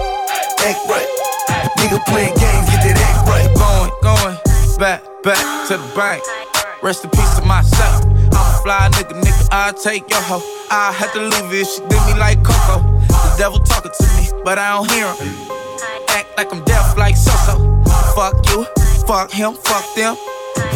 act 0.67 0.81
right. 0.87 1.09
Nigga 1.79 2.03
playing 2.05 2.35
games, 2.35 2.69
get 2.69 2.83
that 2.85 2.99
act 3.01 3.27
right. 3.27 3.47
Going, 3.57 3.91
going, 4.03 4.37
back, 4.77 5.01
back 5.23 5.67
to 5.69 5.77
the 5.77 5.95
bank. 5.95 6.21
Rest 6.83 7.03
in 7.03 7.09
peace 7.09 7.35
to 7.39 7.45
myself. 7.45 8.05
I'm 8.05 8.35
a 8.35 8.59
fly 8.61 8.89
nigga, 8.93 9.19
nigga. 9.19 9.47
I'll 9.51 9.73
take 9.73 10.09
your 10.09 10.21
hoe. 10.21 10.43
I 10.69 10.91
had 10.91 11.11
to 11.13 11.21
leave 11.21 11.53
it, 11.53 11.65
she 11.65 11.81
did 11.87 12.01
me 12.05 12.19
like 12.19 12.43
Coco. 12.43 12.83
The 13.07 13.35
devil 13.37 13.59
talking 13.59 13.91
to 13.97 14.07
me, 14.17 14.43
but 14.43 14.59
I 14.59 14.77
don't 14.77 14.91
hear 14.91 15.11
him. 15.13 15.58
Act 16.17 16.37
like 16.37 16.51
I'm 16.51 16.63
deaf, 16.63 16.97
like 16.97 17.15
so-so. 17.15 17.55
Fuck 18.15 18.45
you, 18.49 18.65
fuck 19.05 19.31
him, 19.31 19.53
fuck 19.53 19.85
them. 19.95 20.15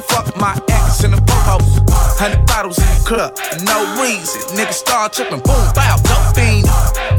Fuck 0.08 0.36
my 0.38 0.54
ex 0.70 1.04
and 1.04 1.14
the 1.14 1.22
popos. 1.22 1.82
Hundred 2.20 2.46
bottles 2.46 2.78
in 2.78 2.86
the 2.86 3.02
club, 3.06 3.36
no 3.66 3.78
reason. 4.02 4.42
Niggas 4.56 4.80
start 4.86 5.14
tripping, 5.14 5.42
boom, 5.42 5.66
bow, 5.74 5.98
dope 6.06 6.36
fiend. 6.36 6.66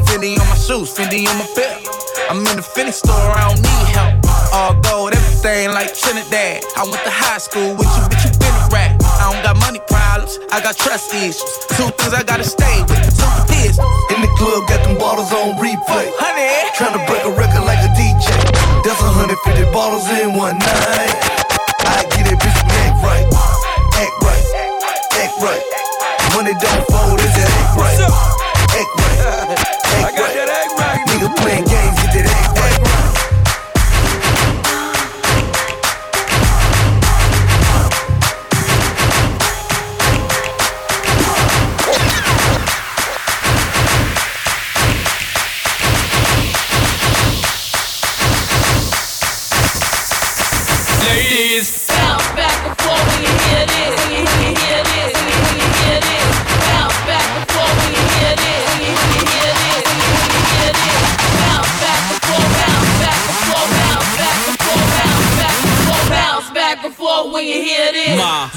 Fendi 0.07 0.39
on 0.39 0.47
my 0.47 0.55
shoes, 0.55 0.93
Fendi 0.95 1.27
on 1.27 1.37
my 1.37 1.47
belt. 1.55 1.83
I'm 2.29 2.39
in 2.39 2.55
the 2.55 2.65
Fendi 2.65 2.93
store, 2.93 3.13
I 3.13 3.51
don't 3.51 3.61
need 3.61 3.87
help. 3.93 4.15
All 4.53 4.73
gold, 4.81 5.13
everything 5.13 5.71
like 5.71 5.93
Trinidad. 5.93 6.63
I 6.77 6.83
went 6.83 7.03
to 7.03 7.11
high 7.11 7.37
school 7.37 7.75
with 7.75 7.91
you, 7.99 8.03
bitch, 8.09 8.25
you 8.25 8.31
been 8.39 8.55
a 8.55 8.67
rat. 8.71 8.95
I 9.19 9.33
don't 9.33 9.43
got 9.43 9.59
money 9.59 9.79
problems, 9.87 10.39
I 10.51 10.61
got 10.61 10.77
trust 10.77 11.13
issues. 11.13 11.43
Two 11.75 11.91
things 11.99 12.13
I 12.13 12.23
gotta 12.23 12.45
stay 12.45 12.81
with, 12.87 13.17
two. 13.19 13.35
In 13.65 14.21
the 14.21 14.27
club, 14.37 14.67
got 14.69 14.83
them 14.85 14.97
bottles 14.97 15.33
on 15.33 15.57
replay. 15.57 16.07
Honey, 16.15 16.69
Tryna 16.75 17.05
break 17.07 17.23
a 17.23 17.29
record 17.31 17.45
like 17.45 17.53
a 17.53 17.54
DJ. 17.54 17.54
That's 18.85 19.01
150 19.01 19.71
bottles 19.73 20.05
in 20.11 20.37
one 20.37 20.59
night. 20.59 21.17
I 21.89 22.05
get 22.13 22.29
it, 22.29 22.37
bitch, 22.37 22.53
act 22.53 23.01
right. 23.01 23.25
Act 23.97 24.13
right, 24.21 24.45
act 25.17 25.41
right. 25.41 25.63
Money 26.37 26.53
don't 26.53 26.85
fold, 26.93 27.19
is 27.19 27.33
it 27.33 27.49
act 27.49 27.81
right? 27.81 27.97
Act 28.77 28.93
right, 29.01 30.05
act. 30.05 30.14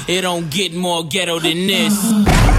It 0.09 0.21
don't 0.21 0.49
get 0.49 0.73
more 0.73 1.03
ghetto 1.05 1.37
than 1.37 1.67
this. 1.67 2.58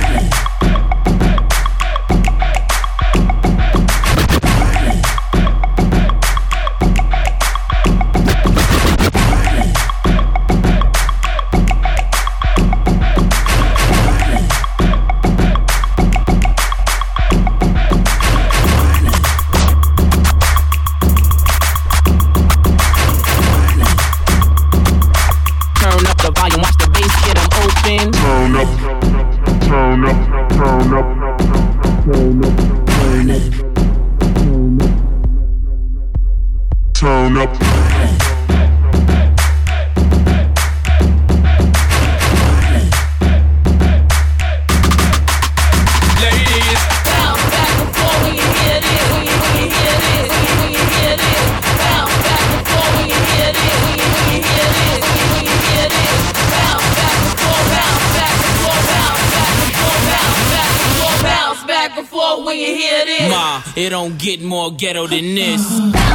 It 63.81 63.91
don't 63.91 64.19
get 64.19 64.43
more 64.43 64.71
ghetto 64.73 65.07
than 65.07 65.35
this. 65.35 66.10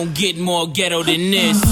Don't 0.00 0.14
get 0.14 0.38
more 0.38 0.66
ghetto 0.66 1.02
than 1.02 1.30
this. 1.30 1.69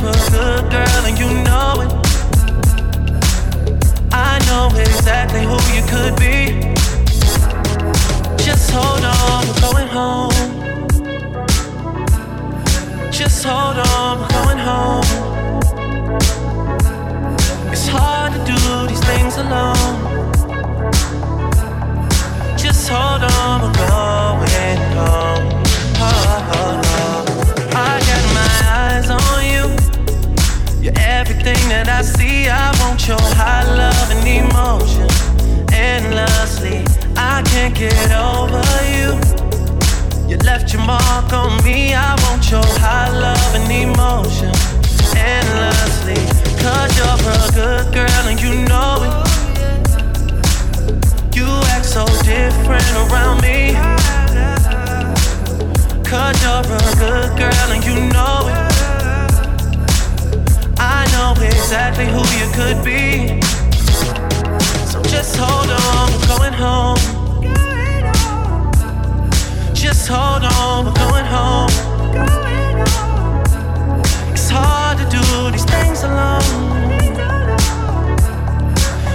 You're 0.00 0.10
a 0.10 0.30
good 0.30 0.70
girl 0.70 1.02
and 1.08 1.18
you 1.18 1.26
know 1.42 1.82
it. 1.82 1.92
I 4.12 4.38
know 4.46 4.68
exactly 4.78 5.42
who 5.42 5.58
you 5.74 5.82
could 5.92 6.14
be. 6.16 6.74
Just 8.44 8.70
hold 8.70 9.04
on, 9.04 9.46
we're 9.48 9.60
going 9.60 9.88
home. 9.88 10.30
Just 13.10 13.44
hold 13.44 13.78
on, 13.78 14.20
we're 14.20 14.28
going 14.38 14.58
home. 14.58 15.04
It's 17.72 17.88
hard 17.88 18.32
to 18.34 18.38
do 18.44 18.56
these 18.86 19.04
things 19.04 19.36
alone. 19.36 20.22
Just 22.56 22.88
hold 22.88 23.24
on, 23.24 23.62
we're 23.62 23.72
going 23.74 24.80
home. 24.94 25.62
Oh, 26.00 26.52
oh, 26.54 26.82
oh. 26.84 26.87
You're 30.88 31.04
everything 31.04 31.68
that 31.68 31.86
I 31.86 32.00
see. 32.00 32.48
I 32.48 32.72
want 32.80 33.06
your 33.06 33.20
high 33.36 33.60
love 33.76 34.08
and 34.08 34.24
emotion 34.24 35.04
endlessly. 35.68 36.80
I 37.14 37.42
can't 37.44 37.76
get 37.76 37.92
over 38.16 38.64
you. 38.88 39.12
You 40.24 40.38
left 40.48 40.72
your 40.72 40.80
mark 40.88 41.30
on 41.34 41.62
me. 41.62 41.92
I 41.92 42.16
want 42.24 42.50
your 42.50 42.64
high 42.80 43.12
love 43.12 43.52
and 43.52 43.68
emotion 43.68 44.48
endlessly. 45.12 46.16
Cause 46.56 46.88
you're 46.96 47.20
a 47.36 47.52
good 47.52 47.92
girl 47.92 48.24
and 48.24 48.40
you 48.40 48.64
know 48.64 49.04
it. 49.04 49.12
You 51.36 51.44
act 51.76 51.84
so 51.84 52.06
different 52.24 52.88
around 52.96 53.42
me. 53.44 53.76
Cause 56.08 56.40
you're 56.40 56.64
a 56.64 56.96
good 56.96 57.36
girl 57.36 57.68
and 57.76 57.84
you 57.84 58.08
know 58.08 58.48
it. 58.48 58.67
Know 61.28 61.42
exactly 61.42 62.06
who 62.06 62.22
you 62.40 62.48
could 62.54 62.82
be. 62.82 63.42
So 64.86 65.02
just 65.02 65.36
hold 65.36 65.68
on, 65.68 66.10
we're 66.10 66.26
going 66.26 66.54
home. 66.54 66.96
Just 69.74 70.08
hold 70.08 70.44
on, 70.44 70.86
we're 70.86 70.94
going 70.94 71.26
home. 71.26 71.68
It's 74.32 74.48
hard 74.48 74.96
to 74.96 75.04
do 75.10 75.50
these 75.50 75.66
things 75.66 76.02
alone. 76.02 76.40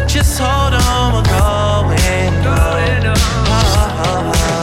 Just 0.07 0.37
hold 0.37 0.75
on, 0.75 1.13
we're 1.15 1.23
going 1.23 3.03
home. 3.13 4.62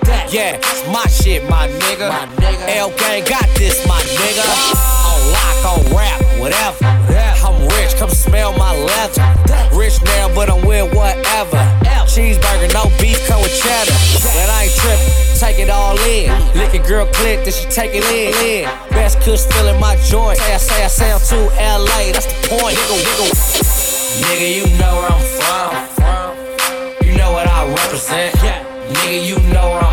Yeah, 0.31 0.55
it's 0.55 0.87
my 0.87 1.03
shit, 1.07 1.43
my 1.49 1.67
nigga. 1.67 2.07
my 2.07 2.23
L 2.71 2.89
gang 2.95 3.25
got 3.27 3.43
this, 3.59 3.85
my 3.85 3.99
nigga. 3.99 4.47
On 5.03 5.19
lock, 5.35 5.59
on 5.67 5.83
rap, 5.91 6.23
whatever. 6.39 6.85
I'm 7.43 7.67
rich, 7.75 7.97
come 7.99 8.09
smell 8.09 8.55
my 8.55 8.71
leather. 8.71 9.27
Rich 9.75 10.01
now, 10.03 10.33
but 10.33 10.49
I'm 10.49 10.65
with 10.65 10.95
whatever. 10.95 11.59
Cheeseburger, 12.07 12.71
no 12.71 12.87
beef, 12.97 13.19
come 13.27 13.41
with 13.41 13.51
cheddar. 13.59 13.91
But 14.31 14.47
I 14.55 14.71
ain't 14.71 14.75
trippin', 14.79 15.11
take 15.37 15.59
it 15.59 15.69
all 15.69 15.99
in. 15.99 16.31
Lick 16.55 16.75
a 16.75 16.87
girl 16.87 17.07
click, 17.07 17.43
then 17.43 17.51
she 17.51 17.67
take 17.67 17.91
it 17.93 18.05
in. 18.07 18.63
in. 18.63 18.69
Best 18.91 19.19
kush 19.19 19.43
feeling 19.51 19.81
my 19.81 19.97
joint. 20.07 20.39
Say 20.39 20.53
I 20.53 20.57
say 20.57 20.83
I 20.85 20.87
sound 20.87 21.23
to 21.27 21.35
LA, 21.59 22.15
that's 22.15 22.27
the 22.27 22.47
point. 22.47 22.77
Nigga, 22.79 23.03
nigga, 23.03 23.27
nigga, 24.31 24.47
you 24.55 24.79
know 24.79 24.95
where 24.95 25.11
I'm 25.11 25.87
from. 25.91 27.05
You 27.05 27.17
know 27.17 27.33
what 27.33 27.47
I 27.47 27.67
represent. 27.67 28.33
Nigga, 28.35 29.27
you 29.27 29.35
know 29.53 29.71
where 29.71 29.83
I'm 29.83 29.90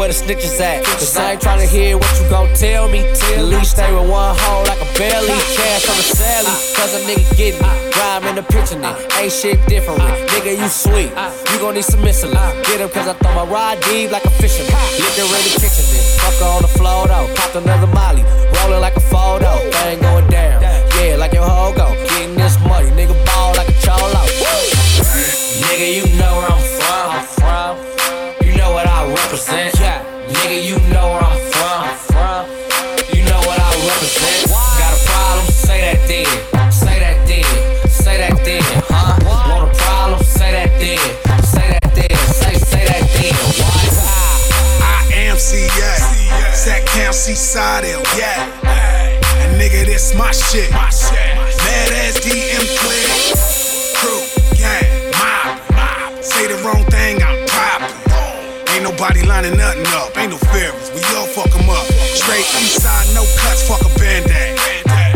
where 0.00 0.08
the 0.08 0.14
snitches 0.14 0.58
at. 0.60 0.82
Cause 0.82 1.14
I 1.14 1.32
ain't 1.32 1.42
tryna 1.42 1.68
hear 1.68 1.98
what 1.98 2.08
you 2.18 2.26
gon' 2.30 2.48
tell 2.54 2.88
me. 2.88 3.00
At 3.36 3.44
least 3.44 3.72
stay 3.76 3.92
with 3.92 4.08
one 4.08 4.34
hole 4.40 4.64
like 4.64 4.80
a 4.80 4.88
belly. 4.96 5.36
Cash 5.52 5.84
on 5.92 5.96
the 6.00 6.08
sally. 6.16 6.56
Cause 6.72 6.96
a 6.96 7.00
nigga 7.04 7.36
getting 7.36 7.60
it. 7.60 7.96
Rhyme 8.00 8.24
in 8.24 8.34
the 8.36 8.42
pitching 8.42 8.80
it. 8.80 8.96
Ain't 9.20 9.30
shit 9.30 9.60
different. 9.68 10.00
Nigga, 10.32 10.56
you 10.56 10.68
sweet. 10.68 11.12
You 11.52 11.60
gon' 11.60 11.74
need 11.74 11.84
some 11.84 12.00
missile. 12.00 12.32
Get 12.64 12.80
him 12.80 12.88
cause 12.88 13.08
I 13.08 13.12
throw 13.12 13.34
my 13.34 13.44
rod 13.44 13.76
deep 13.84 14.10
like 14.10 14.24
a 14.24 14.30
fisherman. 14.40 14.72
Liquor 14.96 15.28
in 15.36 15.42
the 15.44 15.52
kitchen. 15.60 15.84
Fuck 16.16 16.40
her 16.40 16.48
on 16.48 16.62
the 16.62 16.72
floor 16.80 17.06
though. 17.06 17.28
Popped 17.36 17.56
another 17.56 17.92
molly. 17.92 18.24
Rolling 18.56 18.80
like 18.80 18.96
a 18.96 19.04
photo. 19.04 19.52
Thing 19.84 20.00
going 20.00 20.28
down. 20.30 20.79
Seaside 47.50 47.84
L. 47.86 48.02
Yeah. 48.16 48.46
And 49.42 49.58
nigga, 49.60 49.84
this 49.84 50.14
my 50.14 50.30
shit. 50.30 50.70
Mad 50.70 51.90
ass 51.98 52.22
DM 52.22 52.62
click. 52.78 53.34
Crew, 53.98 54.22
gang, 54.54 55.10
mob. 55.18 56.22
Say 56.22 56.46
the 56.46 56.62
wrong 56.62 56.84
thing, 56.94 57.20
I'm 57.20 57.44
poppin'. 57.48 57.90
Ain't 58.70 58.84
nobody 58.84 59.26
lining 59.26 59.56
nothing 59.58 59.84
up. 59.98 60.16
Ain't 60.16 60.30
no 60.30 60.38
favorites. 60.54 60.92
We 60.94 61.02
all 61.16 61.26
fuck 61.26 61.50
'em 61.58 61.68
up. 61.68 61.86
Straight 62.14 62.46
east 62.62 62.82
side, 62.82 63.08
no 63.14 63.26
cuts, 63.42 63.66
fuck 63.66 63.82
a 63.82 63.98
band-aid. 63.98 64.54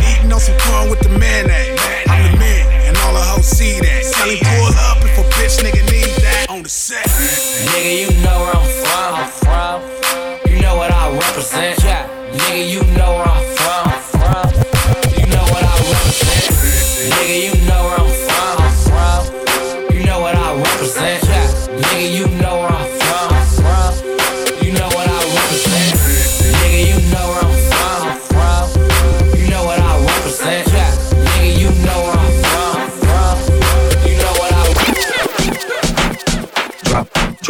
Eating 0.03 0.33
on 0.33 0.41
some 0.41 0.59
corn 0.59 0.91
with 0.91 0.99
the 1.07 1.11
mayonnaise. 1.11 1.79
I'm 2.09 2.33
the 2.33 2.37
man, 2.37 2.67
and 2.89 2.97
all 2.99 3.15
the 3.15 3.23
hoes 3.23 3.47
see 3.47 3.79
that. 3.79 3.94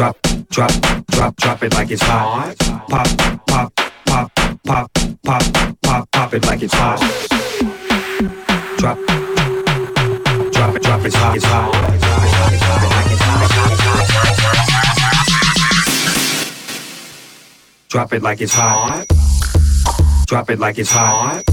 Drop, 0.04 0.16
drop, 0.50 0.70
drop, 1.06 1.36
drop, 1.36 1.62
it 1.62 1.74
like 1.74 1.90
it's 1.90 2.02
hot. 2.02 2.54
Pop, 2.58 3.06
pop, 3.46 3.72
pop, 4.06 4.32
pop, 4.64 4.90
pop, 5.24 5.42
pop, 5.82 6.10
pop 6.12 6.34
it 6.34 6.44
like 6.44 6.62
it's 6.62 6.74
hot. 6.74 6.98
Drop, 8.76 8.98
drop 10.52 10.76
it, 10.76 10.82
drop 10.82 11.04
it, 11.04 11.14
hot, 11.14 11.36
it's 11.36 11.44
hot. 11.46 11.72
Drop 17.88 18.12
it 18.12 18.22
like 18.22 18.40
it's 18.40 18.52
hot. 18.52 19.06
Drop 20.26 20.50
it 20.50 20.58
like 20.58 20.78
it's 20.78 20.90
hot. 20.90 21.44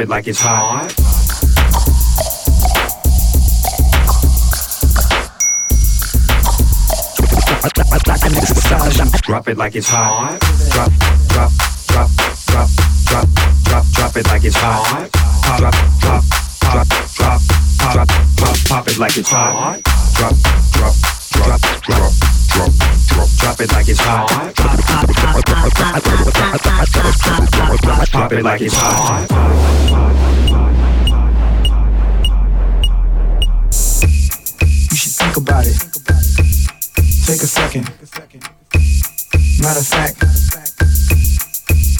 It 0.00 0.08
like 0.08 0.26
it's 0.26 0.40
hot. 0.40 0.88
Drop 9.22 9.48
it 9.48 9.58
like 9.58 9.76
it's 9.76 9.88
hot. 9.88 10.40
Drop, 10.70 10.92
drop, 11.28 11.52
drop, 11.86 12.10
drop, 12.46 12.68
drop, 13.06 13.28
drop, 13.64 13.86
drop 13.92 14.16
it 14.16 14.26
like 14.26 14.44
it's 14.44 14.56
hot. 14.56 15.10
Drop, 15.58 15.74
drop, 16.00 16.24
drop, 16.60 16.86
drop, 17.14 17.40
pop, 17.78 18.08
drop, 18.36 18.56
pop 18.68 18.88
it 18.88 18.98
like 18.98 19.16
it's 19.16 19.30
hot. 19.30 19.82
Drop, 20.16 20.34
drop, 20.72 20.94
drop, 21.30 21.60
drop, 21.82 22.39
drop, 22.50 22.72
drop, 23.06 23.28
drop 23.38 23.60
it 23.60 23.72
like 23.72 23.88
it's 23.88 24.00
hot. 24.00 24.28
Pop 28.12 28.32
it 28.32 28.42
like 28.42 28.60
it's 28.60 28.74
hot. 28.76 29.26
You 34.90 34.96
should 34.96 35.12
think 35.12 35.36
about 35.36 35.66
it. 35.66 35.78
Take 37.26 37.42
a 37.42 37.46
second. 37.46 37.84
Matter 39.60 39.80
of 39.80 39.86
fact, 39.86 40.22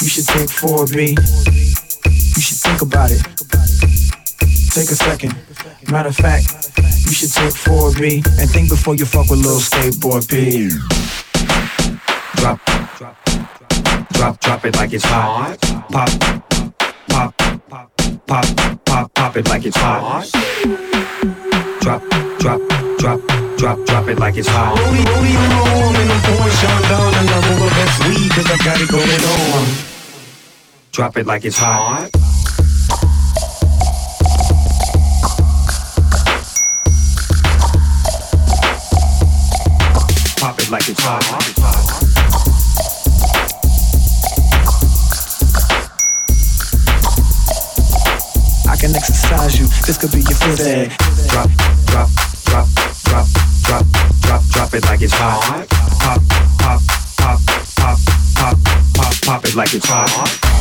you 0.02 0.08
should 0.08 0.26
take 0.26 0.48
4B. 0.48 1.10
You 2.36 2.42
should 2.42 2.58
think 2.58 2.82
about 2.82 3.10
it. 3.10 3.22
Take 4.74 4.90
a 4.90 4.96
second. 4.96 5.34
Matter 5.90 6.08
of 6.08 6.16
fact, 6.16 6.59
you 7.10 7.16
should 7.16 7.32
take 7.32 7.54
4B 7.54 8.24
and 8.38 8.48
think 8.48 8.68
before 8.68 8.94
you 8.94 9.04
fuck 9.04 9.28
with 9.28 9.40
little 9.40 9.58
skateboard 9.58 10.28
P. 10.30 10.68
Drop, 12.36 12.60
drop, 12.96 13.16
drop, 14.12 14.40
drop 14.40 14.64
it 14.64 14.76
like 14.76 14.92
it's 14.92 15.04
hot. 15.04 15.58
Pop, 15.90 16.08
pop, 17.08 17.34
pop, 17.68 18.26
pop, 18.28 18.84
pop, 18.84 19.14
pop 19.14 19.36
it 19.36 19.48
like 19.48 19.66
it's 19.66 19.76
hot. 19.76 20.30
Drop, 21.80 22.00
drop, 22.38 22.60
drop, 22.98 23.20
drop, 23.58 23.86
drop 23.86 24.08
it 24.08 24.18
like 24.20 24.36
it's 24.36 24.48
hot. 24.48 24.76
Rollie, 24.76 25.02
rollie 25.02 25.36
on 25.36 25.50
home 25.50 25.96
and 25.96 26.12
I'm 26.12 26.20
pouring 26.22 26.54
Sean 26.62 26.82
down 26.82 27.14
and 27.14 27.28
I'm 27.28 27.60
over 27.60 27.70
best 27.74 28.06
weed 28.06 28.30
cause 28.30 28.46
I 28.46 28.56
got 28.64 28.80
it 28.80 28.88
going 28.88 29.24
on. 29.34 29.66
Drop 30.92 31.16
it 31.16 31.26
like 31.26 31.44
it's 31.44 31.58
hot. 31.58 32.29
Like 40.70 40.88
it's 40.88 41.02
hot. 41.02 41.24
I 48.68 48.76
can 48.76 48.94
exercise 48.94 49.58
you, 49.58 49.66
this 49.84 49.98
could 49.98 50.12
be 50.12 50.18
your 50.18 50.38
first 50.38 50.62
day. 50.62 50.86
Drop, 51.28 51.50
drop, 51.86 52.08
drop, 52.44 52.68
drop, 53.02 53.26
drop, 53.64 53.86
drop, 54.20 54.42
drop 54.50 54.74
it 54.74 54.84
like 54.84 55.02
it's 55.02 55.12
hot. 55.14 55.66
Pop, 55.98 56.22
pop, 56.60 56.80
pop, 57.18 57.40
pop, 57.74 57.98
pop, 58.36 58.56
pop, 58.94 59.14
pop 59.24 59.44
it 59.44 59.54
like 59.56 59.74
it's 59.74 59.88
hot. 59.88 60.06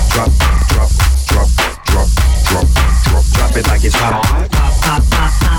Drop, 0.09 0.31
drop, 0.69 0.89
drop, 1.29 1.49
drop, 1.85 2.09
drop, 2.49 2.67
drop, 3.05 3.25
drop 3.33 3.55
it 3.57 3.67
like 3.67 3.83
it's 3.83 3.95
hot. 3.95 4.49
Pop 4.81 5.58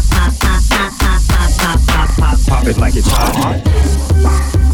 it 2.70 2.78
like 2.78 2.94
it's 2.94 3.08
hot. 3.08 4.69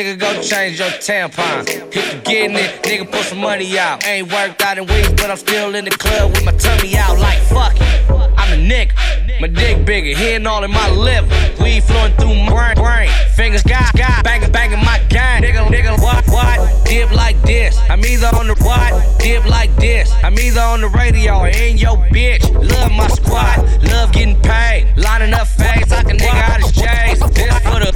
Nigga, 0.00 0.18
go 0.18 0.42
change 0.42 0.78
your 0.78 0.88
tampon. 0.88 1.68
If 1.68 1.94
you 1.94 2.20
getting 2.22 2.56
it, 2.56 2.82
nigga, 2.82 3.10
put 3.10 3.24
some 3.24 3.38
money 3.38 3.78
out. 3.78 4.06
Ain't 4.06 4.32
worked 4.32 4.62
out 4.62 4.78
in 4.78 4.86
weeks, 4.86 5.10
but 5.10 5.30
I'm 5.30 5.36
still 5.36 5.74
in 5.74 5.84
the 5.84 5.90
club 5.90 6.32
with 6.32 6.44
my 6.44 6.52
tummy 6.52 6.96
out 6.96 7.18
like 7.18 7.38
fuck 7.42 7.74
it. 7.76 8.10
I'm 8.38 8.58
a 8.58 8.62
nigga. 8.62 8.92
My 9.40 9.48
dick 9.48 9.84
bigger, 9.84 10.16
hitting 10.16 10.46
all 10.46 10.64
in 10.64 10.70
my 10.70 10.90
liver. 10.90 11.28
Weed 11.62 11.82
flowing 11.84 12.14
through 12.14 12.34
my 12.34 12.74
brain. 12.74 13.10
Fingers 13.34 13.62
got, 13.62 13.92
got, 13.96 14.24
banging, 14.24 14.52
banging 14.52 14.84
my 14.84 14.98
gang. 15.08 15.42
Nigga, 15.42 15.66
nigga, 15.66 16.00
what, 16.00 16.26
what? 16.28 16.86
Dip 16.86 17.10
like 17.12 17.40
this. 17.42 17.78
I'm 17.88 18.04
either 18.04 18.28
on 18.36 18.48
the 18.48 18.54
what? 18.62 19.18
Dip 19.18 19.44
like 19.46 19.74
this. 19.76 20.12
I'm 20.22 20.38
either 20.38 20.60
on 20.60 20.80
the 20.80 20.88
radio 20.88 21.38
or 21.38 21.48
in 21.48 21.78
your 21.78 21.96
bitch. 22.12 22.44
Love 22.52 22.92
my 22.92 23.08
squad, 23.08 23.58
love 23.84 24.12
getting 24.12 24.40
paid. 24.42 24.92
Lining 24.96 25.34
up 25.34 25.46
face, 25.46 25.90
I 25.92 26.02
can 26.04 26.16
nigga 26.16 26.50
out 26.50 26.64
of 26.64 26.72
J's. 26.72 27.09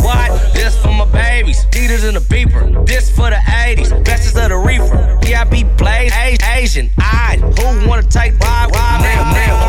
What? 0.04 0.52
This 0.52 0.76
for 0.82 0.92
my 0.92 1.06
babies. 1.06 1.64
Cheetahs 1.72 2.04
in 2.04 2.12
the 2.14 2.20
beeper. 2.20 2.86
This 2.86 3.10
for 3.10 3.30
the 3.30 3.36
80s. 3.36 4.04
Bestest 4.04 4.36
of 4.36 4.50
the 4.50 4.56
reefer. 4.56 5.18
VIP 5.22 5.66
plays, 5.78 6.12
Asian, 6.44 6.90
eyed. 7.00 7.40
Who 7.40 7.88
wanna 7.88 8.02
take 8.02 8.38
ride, 8.38 8.70
ride, 8.74 9.00
nigga, 9.02 9.24
nigga. 9.34 9.64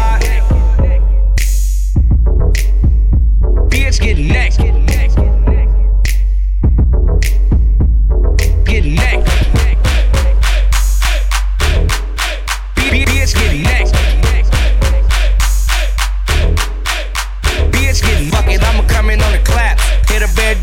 Bitch, 3.69 3.99
get 4.01 4.17
next. 4.17 4.84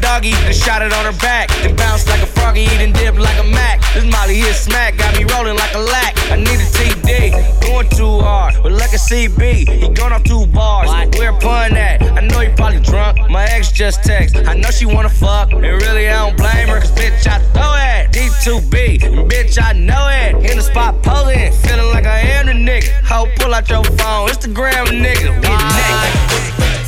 Doggy, 0.02 0.32
then 0.44 0.52
shot 0.52 0.82
it 0.82 0.92
on 0.92 1.04
her 1.06 1.18
back. 1.20 1.48
Then 1.62 1.74
bounced 1.76 2.08
like 2.08 2.20
a 2.20 2.26
froggy, 2.26 2.62
eating 2.62 2.92
dip 2.92 3.16
like 3.16 3.38
a 3.38 3.44
Mac. 3.44 3.80
This 3.94 4.04
Molly 4.04 4.36
hit 4.36 4.54
smack, 4.54 4.98
got 4.98 5.16
me 5.16 5.24
rolling 5.24 5.56
like 5.56 5.72
a 5.74 5.78
lack. 5.78 6.18
I 6.30 6.36
need 6.36 6.60
a 6.60 6.68
TD, 6.76 7.62
going 7.62 7.88
too 7.88 8.18
hard, 8.20 8.54
but 8.62 8.72
like 8.72 8.92
a 8.92 9.00
CB. 9.00 9.68
He 9.80 9.88
going 9.88 10.12
off 10.12 10.24
two 10.24 10.46
bars. 10.46 10.90
Where 11.16 11.32
pun 11.32 11.76
at? 11.76 12.02
I 12.02 12.20
know 12.20 12.40
he 12.40 12.48
probably 12.54 12.80
drunk. 12.80 13.30
My 13.30 13.44
ex 13.44 13.70
just 13.72 14.02
text. 14.02 14.36
I 14.36 14.54
know 14.54 14.70
she 14.70 14.84
wanna 14.84 15.08
fuck, 15.08 15.52
and 15.52 15.62
really 15.62 16.08
I 16.08 16.26
don't 16.26 16.36
blame 16.36 16.68
her. 16.68 16.80
Cause 16.80 16.92
bitch, 16.92 17.26
I 17.26 17.38
throw 17.54 17.72
it. 17.78 18.12
D2B, 18.12 19.04
and 19.04 19.30
bitch, 19.30 19.62
I 19.62 19.72
know 19.72 20.08
it. 20.10 20.50
In 20.50 20.56
the 20.56 20.62
spot, 20.62 21.02
pulling, 21.02 21.52
feeling 21.52 21.90
like 21.92 22.06
I 22.06 22.20
am 22.20 22.46
the 22.46 22.52
nigga. 22.52 22.90
Ho, 23.04 23.26
pull 23.36 23.54
out 23.54 23.68
your 23.70 23.84
phone, 23.84 24.28
Instagram 24.28 24.86
nigga. 24.86 25.40
Get 25.40 25.60
naked. 25.78 26.81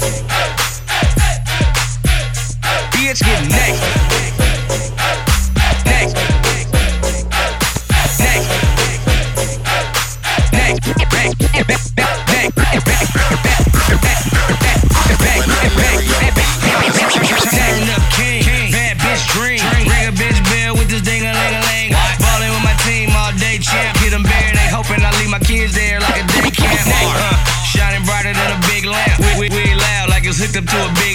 A 21.25 21.33
ling 21.33 21.55
a 21.55 21.61
ling. 21.69 21.91
Ballin' 22.21 22.51
with 22.57 22.65
my 22.65 22.77
team 22.89 23.11
all 23.13 23.33
day, 23.37 23.59
champ. 23.59 23.93
Get 24.01 24.17
they 24.17 24.69
hoping 24.73 25.05
I 25.05 25.13
leave 25.21 25.31
my 25.31 25.39
kids 25.39 25.75
there 25.75 26.01
like 26.01 26.25
a 26.25 26.27
day 26.33 26.51
camp. 26.51 26.81
Uh, 26.89 27.37
shining 27.65 28.05
brighter 28.05 28.33
than 28.33 28.51
a 28.57 28.61
big 28.69 28.85
lamp. 28.85 29.21
We, 29.21 29.49
we, 29.49 29.55
we 29.55 29.75
loud 29.75 30.09
like 30.09 30.25
it's 30.25 30.41
hooked 30.41 30.57
up 30.57 30.65
to 30.65 30.79
a 30.89 30.93
big 30.97 31.14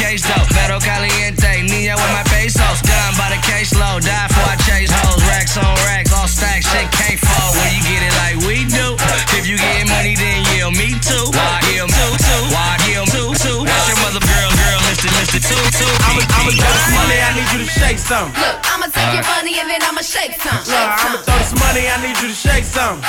queso. 0.00 0.34
Fero 0.56 0.78
caliente, 0.80 1.62
Neo 1.62 1.94
with 1.94 2.12
my 2.16 2.24
pesos. 2.32 2.80
Done 2.82 3.14
by 3.20 3.28
the 3.30 3.40
caseload, 3.44 4.02
die 4.02 4.28
for 4.32 4.44
I 4.48 4.56
chase 4.64 4.90
hoes. 4.90 5.22
Racks 5.28 5.56
on 5.56 5.76
racks, 5.86 6.12
all 6.12 6.26
stacked, 6.26 6.64
shit 6.64 6.88
can't 6.90 7.20
fall 7.20 7.52
when 7.60 7.70
you 7.76 7.82
get 7.84 8.00
it 8.02 8.14
like 8.24 8.36
we 8.48 8.64
do. 8.64 8.96
If 9.36 9.46
you 9.46 9.56
get 9.56 9.86
money, 9.86 10.16
then 10.16 10.42
yell 10.56 10.72
me 10.72 10.96
too. 11.04 11.24
Why 11.36 11.60
yell 11.76 11.86
too, 11.86 12.12
too? 12.16 12.42
Why 12.50 12.80
yell 12.88 13.06
too, 13.06 13.30
too? 13.36 13.58
That's 13.68 13.86
your 13.88 14.00
mother 14.00 14.24
girl, 14.24 14.50
girl, 14.50 14.80
Mr. 14.88 15.08
Mr. 15.20 15.38
too, 15.38 15.64
too. 15.76 15.92
I'ma, 16.08 16.24
I'ma 16.32 16.50
throw 16.56 16.72
this 16.72 16.90
money, 16.96 17.18
I 17.20 17.30
need 17.36 17.48
you 17.52 17.60
to 17.60 17.70
shake 17.70 18.00
some. 18.00 18.28
Look, 18.32 18.56
I'ma 18.72 18.86
take 18.88 19.12
your 19.12 19.24
uh. 19.24 19.34
money 19.36 19.54
and 19.60 19.68
then 19.68 19.82
I'ma 19.84 20.02
shake 20.02 20.34
some. 20.40 20.60
Look, 20.64 20.90
I'ma 21.04 21.18
throw 21.22 21.38
this 21.38 21.54
money, 21.60 21.84
I 21.86 21.96
need 22.00 22.16
you 22.18 22.28
to 22.32 22.38
shake 22.38 22.64
some. 22.64 23.04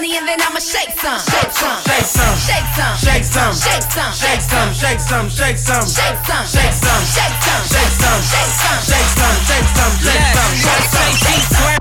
I'ma 0.00 0.08
take 0.08 0.16
your 0.16 0.16
money 0.16 0.16
and 0.16 0.26
then 0.26 0.40
I'ma 0.40 0.60
shake 0.60 0.96
some. 0.96 1.20
Shake 1.28 1.52
some. 1.52 1.76
Shake 1.84 2.08
some. 2.08 2.36
Shake 2.40 2.64
some. 2.72 2.96
Shake 2.96 3.24
some. 3.28 3.52
Shake 3.52 3.84
some. 3.84 4.24
Shake 4.24 4.40
some. 4.40 4.72
Shake 4.72 4.96
some. 4.96 5.28
Shake 5.28 5.60
some. 5.60 5.84
Shake 5.84 6.16
some. 6.16 6.46
Shake 6.48 6.72
some. 6.80 7.04
Shake 7.04 7.36
some. 7.36 7.60
Shake 7.68 7.92
some. 8.00 8.80
Shake 8.88 9.10
some. 9.12 9.36
Shake 9.44 9.68
some. 9.76 9.92
Shake 10.00 10.24
some. 10.32 10.52
Shake 10.56 10.88
some. 10.88 11.12
Shake 11.20 11.44
some. 11.52 11.80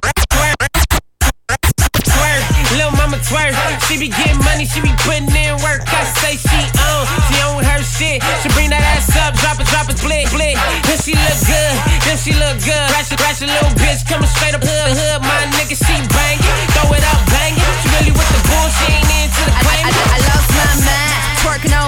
Twerk, 2.04 2.44
Lil' 2.76 2.92
mama 2.92 3.18
twerk. 3.24 3.56
She 3.88 3.98
be 3.98 4.10
getting 4.10 4.38
money, 4.44 4.66
she 4.66 4.82
be 4.82 4.92
putting 5.00 5.32
in 5.32 5.56
work. 5.64 5.82
I 5.88 6.04
say 6.20 6.36
she 6.36 6.60
on, 6.76 7.02
she 7.28 7.40
on 7.42 7.64
her 7.64 7.82
shit. 7.84 8.22
She 8.44 8.50
bring 8.54 8.70
that 8.70 8.84
ass 8.84 9.16
up, 9.16 9.34
drop 9.40 9.60
it, 9.60 9.68
drop 9.68 9.90
it, 9.90 9.98
flick, 9.98 10.28
flick. 10.28 10.56
Then 10.86 10.98
she 11.00 11.16
look 11.16 11.40
good, 11.48 11.76
then 12.06 12.18
she 12.18 12.34
look 12.36 12.58
good. 12.62 12.86
Ratchet, 12.94 13.20
ratchet 13.20 13.48
little 13.50 13.74
bitch 13.80 14.06
coming 14.06 14.30
straight 14.30 14.54
up 14.54 14.64
hood, 14.64 14.92
hood. 14.94 15.22
My 15.24 15.48
nigga, 15.58 15.74
she 15.74 15.96
bangin', 16.12 16.68
throw 16.76 16.94
it 16.94 17.04
up, 17.04 17.22
bang 17.34 17.59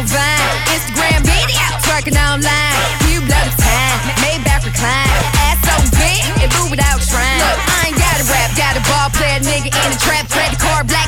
on 0.01 0.07
Vine, 0.07 0.57
Instagram 0.73 1.21
video, 1.21 1.61
twerking 1.85 2.17
online. 2.17 2.73
You 3.05 3.21
blow 3.21 3.37
the 3.45 3.55
time, 3.61 3.97
made 4.25 4.41
back 4.43 4.65
recline, 4.65 5.13
ass 5.45 5.61
so 5.61 5.77
big, 5.97 6.17
it 6.41 6.49
move 6.57 6.71
without 6.71 7.01
trying. 7.05 7.37
Look, 7.37 7.59
I 7.69 7.93
ain't 7.93 7.97
got 7.97 8.17
a 8.17 8.25
rap, 8.25 8.49
got 8.57 8.73
a 8.77 8.83
ball 8.89 9.09
player 9.13 9.39
nigga 9.45 9.69
in 9.69 9.89
the 9.93 9.99
trap, 10.01 10.25
thread 10.27 10.51
the 10.51 10.57
car 10.57 10.83
black 10.83 11.00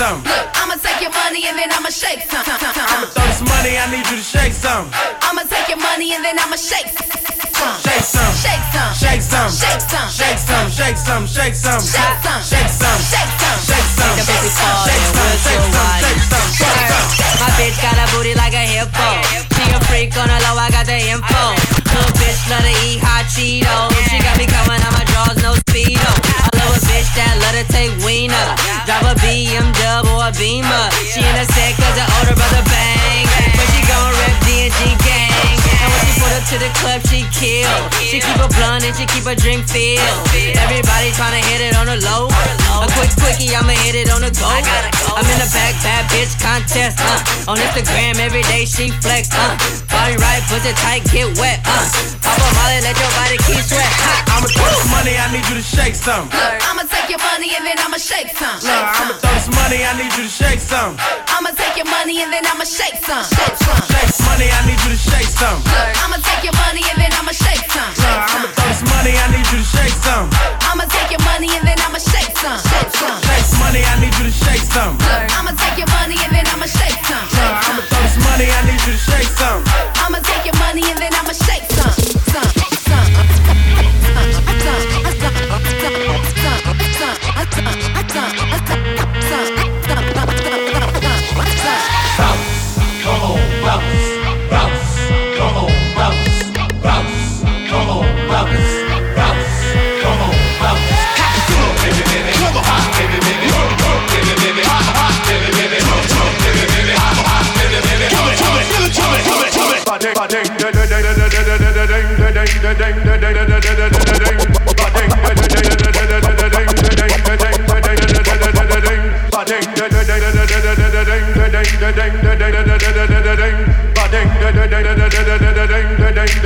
some. 0.00 0.24
Look, 0.24 0.46
I'ma 0.56 0.80
take 0.80 1.04
your 1.04 1.12
money 1.12 1.44
and 1.44 1.60
then 1.60 1.68
I'ma 1.76 1.92
shake 1.92 2.24
some. 2.24 2.40
I'ma 2.40 3.04
throw 3.12 3.20
this 3.28 3.44
money, 3.44 3.76
I 3.76 3.84
need 3.92 4.08
you 4.08 4.16
to 4.16 4.24
shake 4.24 4.56
some. 4.56 4.88
I'ma 5.20 5.44
take 5.44 5.68
your 5.68 5.76
money 5.76 6.16
and 6.16 6.24
then 6.24 6.40
I'ma 6.40 6.56
shake 6.56 6.88
some. 6.88 7.04
Shake 7.84 8.08
some. 8.08 8.32
Shake 8.40 8.64
some. 8.72 8.92
Shake 8.96 9.20
some. 9.20 9.52
Shake 9.52 9.84
some. 9.84 10.08
Shake 10.08 10.40
some. 10.40 10.68
Shake 10.72 10.96
some. 10.96 11.28
Shake 11.28 11.52
some. 11.52 11.80
Shake 11.84 12.24
some. 12.24 12.40
Shake 12.48 12.72
some. 12.80 13.00
Shake 13.12 13.32
some. 13.36 13.60
Shake 13.68 13.88
some. 14.00 14.08
Make 14.08 14.24
the 14.24 14.24
baby 14.24 14.48
fall 14.56 14.80
Shake 14.88 14.96
and 14.96 15.12
some. 15.12 15.20
we'll 15.20 15.44
Shake 15.44 15.60
go 15.60 15.68
some. 15.68 15.76
wild. 15.76 16.00
Shake 16.00 16.24
some. 16.32 16.48
Shake 16.56 16.80
some. 16.88 17.44
My 17.44 17.50
bitch 17.60 17.76
got 17.84 17.96
a 18.00 18.04
booty 18.16 18.32
like 18.40 18.56
a 18.56 18.64
hippo. 18.64 19.08
She 19.52 19.64
a 19.68 19.80
freak 19.92 20.16
on 20.16 20.32
the 20.32 20.38
low, 20.48 20.56
I 20.56 20.72
got 20.72 20.88
the 20.88 20.96
info. 20.96 21.44
Little 21.92 22.12
bitch 22.16 22.40
love 22.48 22.64
to 22.64 22.72
eat 22.88 23.04
hot 23.04 23.28
Cheetos. 23.28 23.92
She 24.08 24.16
got 24.24 24.40
me 24.40 24.48
coming 24.48 24.80
out 24.80 24.96
my 24.96 25.04
drawers, 25.12 25.36
no 25.44 25.52
speedo. 25.68 26.39
That 27.20 27.36
love 27.44 27.56
to 27.60 27.64
take 27.68 27.92
wiener. 28.00 28.46
Drive 28.88 29.04
a 29.04 29.14
BMW 29.20 30.08
or 30.08 30.28
a 30.28 30.32
Beamer. 30.32 30.86
She 31.04 31.20
in 31.20 31.36
a 31.36 31.44
set 31.52 31.76
cause 31.76 31.96
her 32.00 32.08
older 32.20 32.36
brother 32.36 32.64
bang. 32.72 33.28
But 33.52 33.66
she 33.76 33.80
gon' 33.84 34.12
rep 34.16 34.36
D&G 34.48 34.80
gang. 35.04 35.79
And 35.90 35.98
she 36.06 36.12
put 36.22 36.32
up 36.32 36.44
to 36.46 36.56
the 36.62 36.70
club, 36.78 37.02
she 37.10 37.26
kill. 37.34 37.70
She 37.98 38.22
keep 38.22 38.38
a 38.38 38.48
blunt 38.54 38.86
and 38.86 38.94
she 38.94 39.04
keep 39.10 39.26
a 39.26 39.34
drink 39.34 39.66
filled. 39.66 39.98
Everybody 40.54 41.10
tryna 41.18 41.42
hit 41.50 41.60
it 41.60 41.74
on 41.74 41.90
the 41.90 41.98
low. 42.06 42.30
A 42.80 42.86
quick 42.96 43.10
quickie, 43.18 43.50
I'ma 43.52 43.74
hit 43.84 43.98
it 43.98 44.08
on 44.14 44.22
the 44.22 44.30
go. 44.30 44.46
I'm 44.46 45.26
in 45.26 45.38
the 45.42 45.50
back, 45.52 45.74
bad 45.82 46.06
bitch 46.08 46.32
contest. 46.40 46.96
Uh. 47.02 47.50
On 47.52 47.56
Instagram 47.58 48.16
every 48.22 48.42
day 48.48 48.64
she 48.64 48.88
flex. 49.02 49.28
Uh. 49.34 49.58
Body 49.90 50.16
right, 50.16 50.40
pussy 50.48 50.72
tight, 50.80 51.04
get 51.10 51.28
wet. 51.36 51.60
Uh. 51.66 51.84
Pop 52.22 52.38
a 52.38 52.48
molly, 52.56 52.80
let 52.80 52.96
your 52.96 53.12
body 53.18 53.36
keep 53.44 53.60
sweat. 53.60 53.84
Uh. 53.84 54.32
I'ma 54.38 54.48
throw 54.48 54.64
this 54.70 54.86
money, 54.88 55.14
I 55.18 55.28
need 55.34 55.44
you 55.50 55.60
to 55.60 55.66
shake 55.66 55.94
some. 55.98 56.30
Look, 56.30 56.56
I'ma 56.64 56.88
take 56.88 57.10
your 57.10 57.20
money 57.20 57.52
and 57.52 57.66
then 57.66 57.76
I'ma 57.84 57.98
shake 58.00 58.32
some. 58.32 58.56
Look, 58.64 58.72
I'ma 58.72 59.14
throw 59.20 59.34
this 59.34 59.48
money, 59.52 59.84
I 59.84 59.92
need 60.00 60.12
you 60.16 60.24
to 60.24 60.32
shake 60.32 60.62
some. 60.62 60.96
I'ma 61.28 61.52
take 61.52 61.76
your 61.76 61.90
money 61.90 62.22
and 62.24 62.32
then 62.32 62.46
I'ma 62.48 62.64
shake 62.64 62.96
some. 63.04 63.26
Shake 63.28 63.58
some. 63.60 63.76
Shake 63.92 64.08
this 64.08 64.24
money, 64.24 64.48
I 64.48 64.60
need 64.64 64.80
you 64.80 64.96
to 64.96 65.00
shake 65.00 65.28
some. 65.28 65.60
I'ma 66.02 66.18
take 66.20 66.42
your 66.44 66.56
money 66.60 66.82
and 66.90 66.98
then 67.00 67.12
I'ma 67.16 67.32
shake 67.32 67.64
some. 67.72 67.90
Look, 67.96 68.20
I'ma 68.34 68.48
throw 68.52 68.68
this 68.68 68.82
money, 68.92 69.12
I 69.16 69.26
need 69.32 69.46
you 69.52 69.60
to 69.60 69.68
shake 69.76 69.96
some. 70.04 70.26
I'ma 70.68 70.84
take 70.88 71.10
your 71.10 71.22
money 71.24 71.50
and 71.56 71.64
then 71.66 71.78
I'ma 71.80 71.98
shake 72.00 72.34
some. 72.38 72.60
Shake 72.70 72.92
some. 73.00 73.18
Shake 73.24 73.50
money, 73.62 73.82
I 73.84 73.94
need 74.00 74.14
you 74.18 74.24
to 74.28 74.34
shake 74.34 74.64
some. 74.72 74.98
I'ma 75.36 75.52
take 75.56 75.78
your 75.78 75.90
money 75.98 76.16
and 76.24 76.32
then 76.32 76.46
I'ma 76.52 76.66
shake 76.66 77.00
some. 77.06 77.26
I'ma 77.32 77.82
throw 77.86 78.02
this 78.02 78.16
money, 78.28 78.46
I 78.50 78.60
need 78.68 78.80
you 78.86 78.94
to 78.96 79.02
shake 79.08 79.32
some. 79.38 79.60
I'ma 80.02 80.18
take 80.20 80.44
your 80.44 80.58
money 80.58 80.84
and 80.90 80.98
then 80.98 81.12
I'ma 81.14 81.32
shake. 81.32 81.64
Some. 81.70 81.99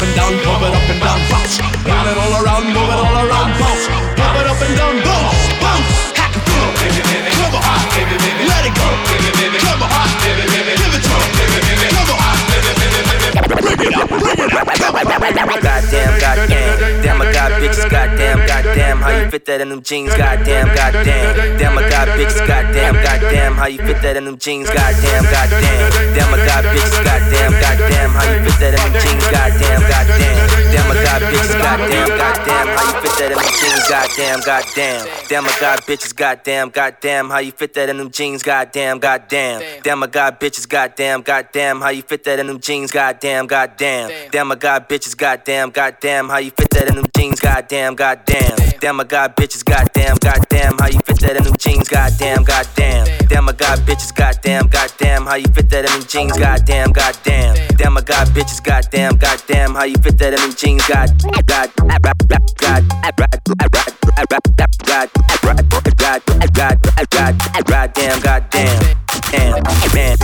up 0.00 0.08
and 0.08 0.16
down, 0.16 0.32
pump 0.40 0.64
it 0.64 0.72
up 0.72 0.88
and 0.88 1.00
down, 1.00 1.20
bounce. 1.28 1.60
Move 1.60 2.08
it 2.08 2.16
all 2.16 2.32
around, 2.40 2.64
move 2.72 2.88
it 2.88 3.00
all 3.04 3.16
around, 3.20 3.52
bounce. 3.60 3.84
Pump 4.16 4.40
it 4.40 4.46
up 4.48 4.56
and 4.64 4.72
down, 4.72 4.96
bounce, 5.04 5.36
bounce. 5.60 6.16
Hack 6.16 6.32
it, 6.32 6.44
come 6.48 7.52
on, 7.52 7.84
let 8.48 8.64
it 8.64 8.72
go, 8.72 8.88
come 9.60 9.84
on, 9.84 10.08
give 10.24 10.40
it 10.40 10.48
to 10.48 10.64
me, 10.64 11.20
come 11.92 12.16
on, 12.16 12.40
bring 13.60 13.76
it 13.76 13.92
up, 13.92 14.08
bring 14.08 14.40
it 14.40 14.48
up, 14.48 14.64
come 14.64 14.88
on. 14.88 15.60
Goddamn, 15.60 16.12
goddamn. 16.20 17.02
Damn, 17.02 17.20
I 17.20 17.32
got 17.32 17.39
bitches. 17.60 17.88
Goddamn, 17.90 18.46
goddamn. 18.46 18.98
How 18.98 19.10
you 19.10 19.30
fit 19.30 19.44
that 19.44 19.60
in 19.60 19.68
them 19.68 19.82
jeans? 19.82 20.16
Goddamn, 20.16 20.74
goddamn. 20.74 21.58
Damn, 21.58 21.78
I 21.78 21.88
got 21.88 22.08
bitches. 22.16 22.46
Goddamn, 22.46 22.94
goddamn. 22.94 23.54
How 23.54 23.66
you 23.66 23.78
fit 23.78 24.00
that 24.02 24.16
in 24.16 24.24
them 24.24 24.38
jeans? 24.38 24.68
Goddamn, 24.70 25.24
goddamn. 25.28 25.90
Damn, 26.16 26.32
I 26.32 26.38
got 26.48 26.64
bitches. 26.64 27.04
Goddamn, 27.04 27.52
goddamn. 27.60 28.10
How 28.10 28.24
you 28.32 28.40
fit 28.44 28.58
that 28.60 28.72
in 28.74 28.80
them 28.80 28.96
jeans? 29.02 29.24
Goddamn, 29.28 29.80
goddamn. 29.84 30.50
Damn, 30.72 30.90
I 30.90 31.04
got 31.04 31.20
bitches. 31.22 31.58
Goddamn, 31.60 32.08
goddamn. 32.10 32.66
How 32.70 32.88
you 32.88 33.00
fit 33.00 33.14
that 33.18 33.30
in 33.30 33.36
them 33.36 33.50
jeans? 33.52 33.88
Goddamn, 33.88 34.40
goddamn. 34.40 35.06
Damn, 35.28 35.46
I 35.46 35.52
got 35.60 35.86
bitches. 35.86 36.14
Goddamn, 36.16 36.70
goddamn. 36.70 37.30
How 37.30 37.38
you 37.38 37.52
fit 37.52 37.74
that 37.74 37.88
in 37.88 37.96
them 37.98 38.10
jeans? 38.10 38.42
Goddamn, 38.42 38.98
goddamn. 38.98 39.82
Damn, 39.82 40.02
I 40.02 40.06
got 40.06 40.40
bitches. 40.40 40.66
Goddamn, 40.68 41.22
goddamn. 41.22 41.80
How 41.80 41.90
you 41.90 42.02
fit 42.02 42.24
that 42.24 42.38
in 42.38 42.46
them 42.46 42.60
jeans? 42.60 42.90
Goddamn, 42.90 43.46
goddamn. 43.46 44.10
Damn, 44.30 44.52
I 44.52 44.56
got 44.56 44.88
bitches. 44.88 45.16
Goddamn, 45.16 45.70
goddamn. 45.70 46.28
How 46.28 46.38
you 46.38 46.50
fit 46.50 46.70
that 46.70 46.88
in 46.88 46.96
them 46.96 47.06
jeans? 47.16 47.40
Goddamn, 47.40 47.49
goddamn, 47.50 47.94
goddamn. 47.96 48.56
Damn, 48.80 49.00
I 49.00 49.04
got 49.04 49.36
bitches, 49.36 49.64
goddamn, 49.64 50.16
goddamn. 50.18 50.78
How 50.78 50.86
you 50.86 51.00
fit 51.04 51.18
that 51.20 51.36
in 51.36 51.42
them 51.42 51.56
jeans, 51.58 51.88
goddamn, 51.88 52.44
goddamn. 52.44 53.06
Damn, 53.26 53.48
I 53.48 53.52
got 53.52 53.78
bitches, 53.80 54.14
goddamn, 54.14 54.68
goddamn. 54.68 55.26
How 55.26 55.34
you 55.34 55.48
fit 55.52 55.68
that 55.70 55.84
in 55.84 55.90
them 55.90 56.06
jeans, 56.06 56.38
goddamn, 56.38 56.92
goddamn. 56.92 57.56
Damn, 57.76 57.98
I 57.98 58.02
got 58.02 58.28
bitches, 58.28 58.62
goddamn, 58.62 59.16
goddamn. 59.16 59.74
How 59.74 59.82
you 59.82 59.96
fit 59.96 60.16
that 60.18 60.32
in 60.32 60.40
them 60.40 60.54
jeans, 60.54 60.86
god, 60.86 61.10
god, 61.26 61.46
god, 61.46 61.74
god, 61.82 62.02
god, 62.56 62.84
god, 63.18 63.26
goddamn, 67.66 68.20
goddamn. 68.20 68.96
Damn, 69.30 69.62
damn, 69.90 70.16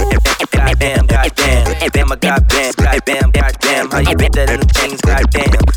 goddamn, 0.55 1.07
goddamn. 1.07 1.91
Damn, 1.91 2.12
I 2.12 2.16
got 2.16 2.49
bitches, 2.49 2.77
goddamn, 2.77 3.31
goddamn. 3.33 3.91
How 3.91 3.99
you 3.99 4.16
fit 4.16 4.33
that 4.33 4.49
in 4.51 4.61
them 4.61 4.68
jeans, 4.70 5.01
goddamn. 5.01 5.76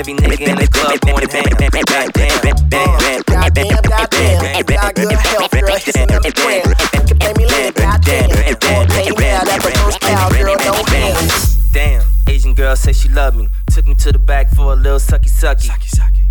Every 0.00 0.14
nigga 0.14 0.48
in 0.48 0.56
the 0.56 0.66
club 0.66 0.98
going 1.04 1.28
ham. 1.28 1.44
Goddamn, 1.60 2.56
damn, 2.70 3.20
Goddamn, 3.28 3.82
goddamn. 3.84 4.64
Got 4.64 4.94
good 4.94 5.12
health, 5.12 5.50
girl. 5.50 5.76
Hissing 5.76 6.10
every 6.10 6.30
gram. 6.30 6.72
Can 7.04 7.18
pay 7.18 7.32
me 7.36 7.44
later, 7.44 7.72
goddamn. 7.76 8.30
Won't 8.32 8.88
pay 8.88 9.10
now. 9.10 9.44
That 9.44 9.60
reverse 9.60 9.98
power, 10.00 10.32
girl. 10.32 10.56
No 10.56 10.72
hands. 10.88 11.56
Damn, 11.70 12.02
Asian 12.26 12.54
girl 12.54 12.76
say 12.76 12.94
she 12.94 13.10
love 13.10 13.36
me. 13.36 13.50
Took 13.70 13.88
me 13.88 13.94
to 13.96 14.10
the 14.12 14.18
back 14.18 14.48
for 14.54 14.72
a 14.72 14.74
little 14.74 14.98
sucky 14.98 15.28
sucky. 15.28 15.70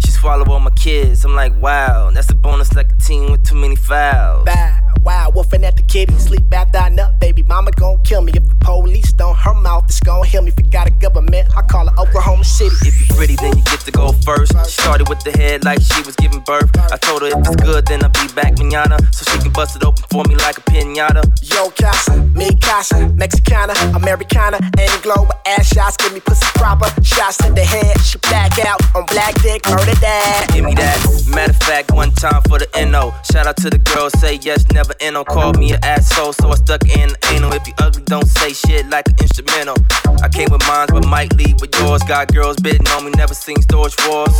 She 0.04 0.10
swallow 0.10 0.52
all 0.52 0.60
my 0.60 0.72
kids. 0.72 1.24
I'm 1.24 1.36
like, 1.36 1.56
wow, 1.62 2.10
that's 2.10 2.32
a 2.32 2.36
bonus 2.36 2.74
like 2.74 2.92
a 2.92 2.98
team 2.98 3.30
with 3.30 3.48
too 3.48 3.54
many 3.54 3.76
fouls. 3.76 4.46
Bye. 4.46 4.89
Wow, 5.04 5.32
wolfing 5.34 5.64
at 5.64 5.78
the 5.78 5.84
kitty, 5.84 6.14
sleep 6.20 6.54
after 6.54 6.78
I 6.78 6.89
nut, 6.89 7.20
baby. 7.20 7.43
Mama 7.43 7.72
gon' 7.72 8.04
kill 8.04 8.22
me 8.22 8.32
if 8.36 8.47
the 8.47 8.56
police 8.56 9.14
don't. 9.14 9.36
Her 9.36 9.54
mouth 9.54 9.89
is 9.89 10.00
gon' 10.00 10.26
heal 10.26 10.41
me. 10.41 10.50
If 10.50 10.60
you 10.60 10.70
got 10.70 10.88
a 10.88 10.91
government, 10.91 11.56
I 11.56 11.62
call 11.62 11.88
it 11.88 11.97
Oklahoma 11.97 12.43
City. 12.43 12.76
If 12.82 13.00
you 13.00 13.16
pretty, 13.16 13.36
then 13.36 13.58
you 13.58 13.64
get 13.64 13.80
to 13.82 13.91
go 13.91 14.12
first. 14.12 14.54
She 14.66 14.82
started 14.82 15.08
with 15.10 15.22
the 15.24 15.32
head 15.32 15.64
like 15.64 15.82
she 15.82 16.02
was 16.04 16.16
giving 16.16 16.41
birth. 16.41 16.70
I 16.78 16.97
told 16.97 17.22
her 17.22 17.30
if 17.30 17.38
it's 17.38 17.56
good, 17.58 17.88
then 17.88 18.04
I'll 18.04 18.10
be 18.10 18.28
back 18.34 18.58
manana. 18.58 18.97
So 19.12 19.24
she 19.32 19.39
can 19.39 19.52
bust 19.52 19.76
it 19.76 19.84
open 19.84 20.04
for 20.12 20.24
me 20.26 20.36
like 20.36 20.58
a 20.58 20.62
pinata. 20.62 21.24
Yo, 21.41 21.70
casa, 21.72 22.18
me 22.36 22.56
casa, 22.60 23.08
Mexicana, 23.10 23.74
Americana, 23.95 24.60
Anglo 24.78 25.30
ass 25.45 25.68
shots, 25.74 25.97
give 25.97 26.14
me 26.14 26.20
pussy 26.20 26.45
proper. 26.56 26.88
Shots 27.04 27.38
to 27.38 27.52
the 27.52 27.64
head, 27.64 28.00
she 28.02 28.18
back 28.30 28.49
out 28.70 28.96
on 28.96 29.06
black 29.08 29.34
dick, 29.42 29.66
murder 29.68 29.98
that. 30.00 30.48
Give 30.54 30.64
me 30.64 30.76
that. 30.76 30.98
Matter 31.34 31.52
of 31.52 31.58
fact, 31.58 31.92
one 31.92 32.12
time 32.12 32.42
for 32.44 32.60
the 32.60 32.70
NO. 32.86 33.14
Shout 33.32 33.48
out 33.48 33.58
to 33.58 33.70
the 33.70 33.80
girls, 33.80 34.14
say 34.20 34.36
yes, 34.42 34.66
never 34.72 34.94
NO. 35.02 35.24
Called 35.24 35.58
me 35.58 35.74
an 35.74 35.84
asshole, 35.84 36.34
so 36.34 36.50
I 36.50 36.56
stuck 36.56 36.84
in 36.84 37.10
the 37.10 37.20
anal. 37.34 37.52
If 37.54 37.68
you 37.68 37.74
ugly, 37.80 38.04
don't 38.04 38.28
say 38.28 38.54
shit 38.54 38.88
like 38.90 39.08
an 39.10 39.16
instrumental. 39.20 39.76
I 40.22 40.30
came 40.30 40.50
with 40.52 40.66
mines, 40.68 40.92
but 40.92 41.06
might 41.08 41.34
leave 41.36 41.60
with 41.62 41.74
yours. 41.80 42.04
Got 42.04 42.32
girls 42.34 42.58
bidding 42.58 42.88
on 42.90 43.06
me, 43.06 43.12
never 43.18 43.34
seen 43.34 43.62
storage 43.62 43.96
wars. 44.08 44.38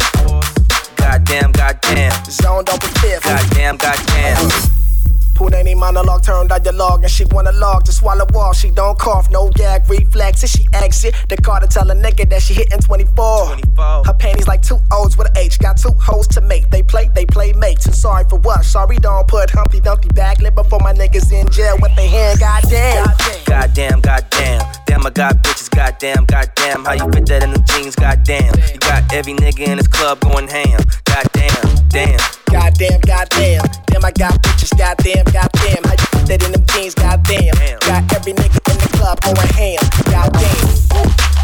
Goddamn, 0.96 1.52
goddamn. 1.52 2.14
Zoned 2.26 2.70
with 2.70 2.98
fifth. 3.02 3.24
Goddamn, 3.24 3.78
goddamn. 3.78 4.70
Pulled 5.40 5.54
any 5.54 5.74
monologue, 5.74 6.22
turned 6.22 6.52
log, 6.74 7.02
and 7.04 7.10
she 7.10 7.24
wanna 7.32 7.54
log 7.54 7.86
to 7.86 7.94
swallow 7.94 8.26
wall. 8.34 8.52
She 8.52 8.72
don't 8.72 9.00
cough, 9.00 9.32
no 9.32 9.48
gag 9.48 9.88
reflex. 9.88 10.44
And 10.44 10.50
she 10.50 10.68
exit 10.74 11.16
the 11.30 11.38
car 11.38 11.62
to 11.62 11.68
tell 11.68 11.90
a 11.90 11.96
nigga 11.96 12.30
that 12.30 12.42
she 12.42 12.54
hitting 12.54 12.80
24. 12.80 13.56
Her 14.06 14.14
panties 14.20 14.50
like 14.50 14.62
two 14.62 14.80
O's 14.92 15.16
with 15.16 15.30
an 15.30 15.38
H. 15.38 15.58
Got 15.60 15.78
two 15.78 15.94
hoes 15.98 16.28
to 16.36 16.42
make. 16.42 16.70
They 16.72 16.84
play, 16.84 17.10
they 17.16 17.26
play 17.26 17.54
mates. 17.54 17.86
And 17.86 17.96
sorry 17.96 18.26
for 18.30 18.38
what? 18.40 18.66
Sorry, 18.66 18.98
don't 18.98 19.30
put 19.30 19.50
Humpty 19.52 19.80
Dumpty 19.80 20.10
back 20.10 20.40
lip 20.42 20.56
before 20.56 20.82
my 20.82 20.92
niggas 20.92 21.32
in 21.32 21.48
jail 21.48 21.78
with 21.82 21.96
their 21.96 22.10
hand. 22.10 22.42
Goddamn. 22.42 23.08
Goddamn, 23.46 24.02
goddamn. 24.02 24.74
Damn, 24.88 25.08
I 25.08 25.10
got 25.10 25.42
bitches, 25.42 25.70
goddamn, 25.74 26.26
goddamn. 26.26 26.84
How 26.84 26.92
you 26.92 27.10
fit 27.14 27.26
that 27.28 27.44
in 27.44 27.54
them 27.54 27.64
jeans, 27.64 27.96
goddamn. 27.96 28.52
You 28.74 28.80
got 28.80 29.14
every 29.14 29.36
nigga 29.36 29.70
in 29.70 29.78
this 29.78 29.88
club 29.88 30.20
going 30.20 30.50
ham. 30.50 30.82
Goddamn, 31.06 31.88
damn. 31.88 32.20
Goddamn, 32.52 33.00
goddamn. 33.02 33.64
Damn, 33.88 34.06
I 34.06 34.12
got 34.12 34.34
bitches, 34.42 34.78
goddamn, 34.78 35.26
goddamn. 35.26 35.84
How 35.84 35.92
you 35.92 36.08
put 36.12 36.26
that 36.28 36.44
in 36.44 36.52
them 36.52 36.66
jeans, 36.74 36.96
goddamn. 36.96 37.54
Got 37.82 38.12
every 38.16 38.34
nigga 38.34 38.60
in 38.72 38.78
the 38.78 38.90
club 38.98 39.22
going 39.22 39.48
ham. 39.54 39.84
Goddamn. 40.10 41.39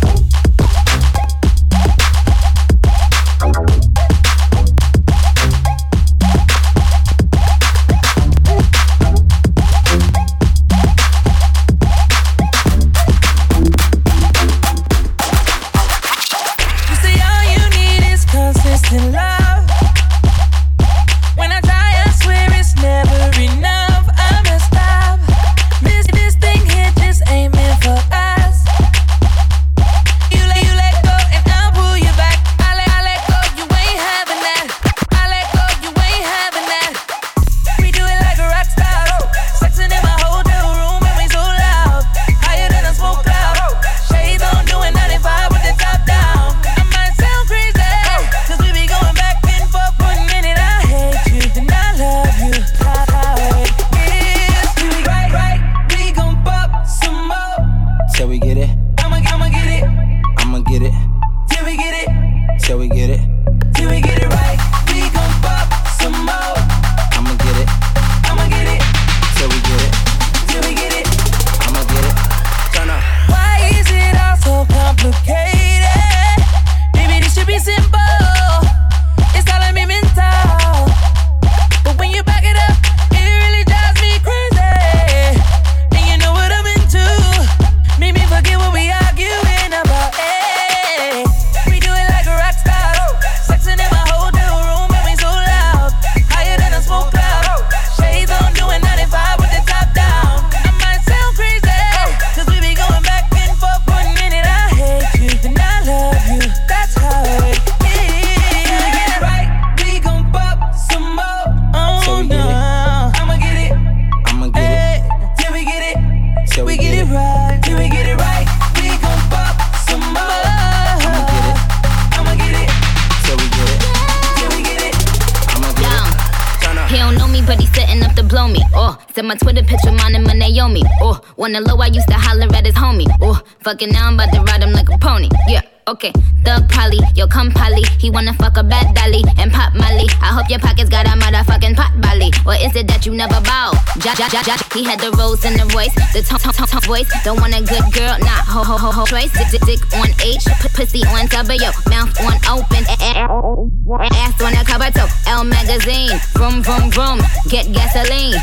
He 144.16 144.84
had 144.88 145.02
the 145.04 145.12
rose 145.20 145.44
and 145.44 145.60
the 145.60 145.66
voice, 145.76 145.92
the 146.16 146.24
tone, 146.24 146.40
tone, 146.40 146.56
tone, 146.56 146.82
voice. 146.88 147.04
Don't 147.26 147.36
want 147.42 147.52
a 147.52 147.60
good 147.60 147.84
girl, 147.92 148.16
nah, 148.24 148.48
ho, 148.48 148.64
ho, 148.64 148.78
ho, 148.78 148.90
ho. 148.90 149.04
Choice, 149.04 149.28
dick, 149.52 149.60
dick, 149.68 149.84
on 150.00 150.08
H, 150.24 150.48
pussy 150.72 151.04
on 151.12 151.28
W, 151.28 151.72
mouth 151.92 152.16
on 152.24 152.40
open, 152.48 152.88
ass 152.88 154.40
on 154.40 154.56
a 154.56 154.64
cover 154.64 154.88
toe. 154.96 155.12
L 155.28 155.44
magazine, 155.44 156.16
vroom, 156.32 156.64
vroom, 156.64 156.88
vroom. 156.92 157.20
Get 157.52 157.68
gasoline. 157.76 158.40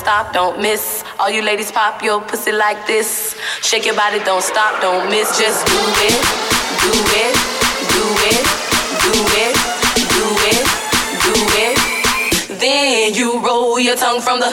stop, 0.00 0.32
don't 0.32 0.58
miss. 0.60 1.04
All 1.18 1.30
you 1.30 1.42
ladies 1.42 1.70
pop 1.70 2.02
your 2.02 2.20
pussy 2.22 2.52
like 2.52 2.86
this. 2.86 3.36
Shake 3.60 3.84
your 3.84 3.94
body, 3.94 4.18
don't 4.24 4.42
stop, 4.42 4.80
don't 4.80 5.10
miss. 5.10 5.28
Just 5.38 5.66
do 5.66 5.76
it, 6.08 6.16
do 6.84 6.92
it, 7.22 7.34
do 7.92 8.04
it, 8.32 8.42
do 9.04 9.14
it, 9.44 9.54
do 10.16 10.26
it, 10.52 10.64
do 11.26 11.34
it. 11.66 12.58
Then 12.60 13.14
you 13.14 13.44
roll 13.44 13.78
your 13.78 13.96
tongue 13.96 14.22
from 14.22 14.40
the 14.40 14.50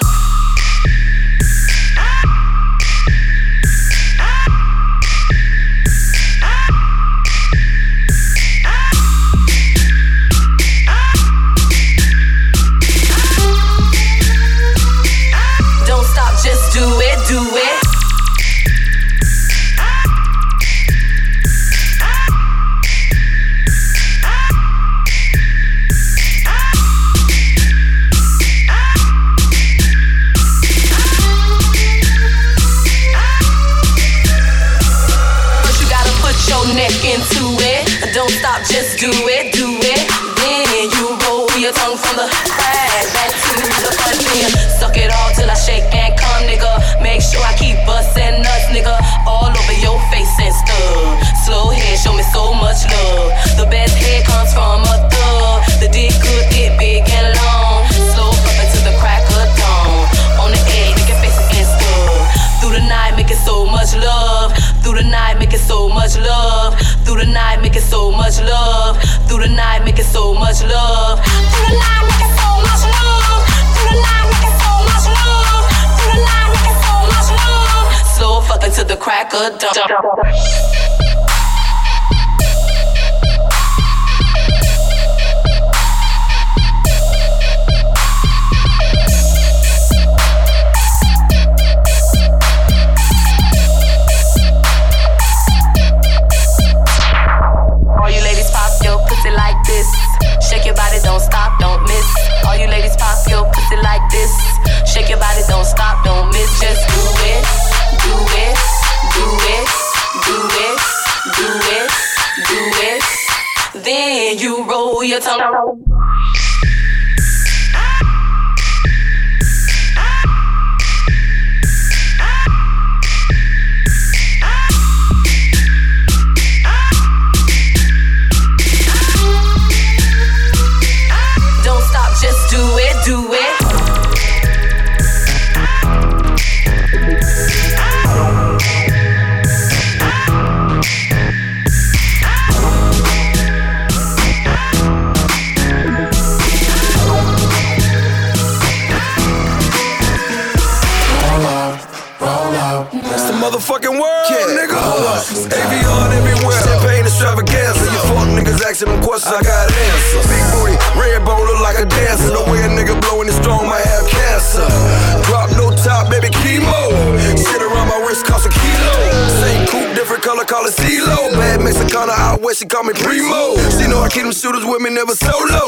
call 172.77 172.83
me 172.85 172.93
Primo. 172.93 173.57
She 173.71 173.87
know 173.87 174.01
I 174.01 174.09
keep 174.09 174.23
them 174.23 174.31
shooters 174.31 174.65
with 174.65 174.81
me, 174.81 174.89
never 174.91 175.13
solo. 175.13 175.66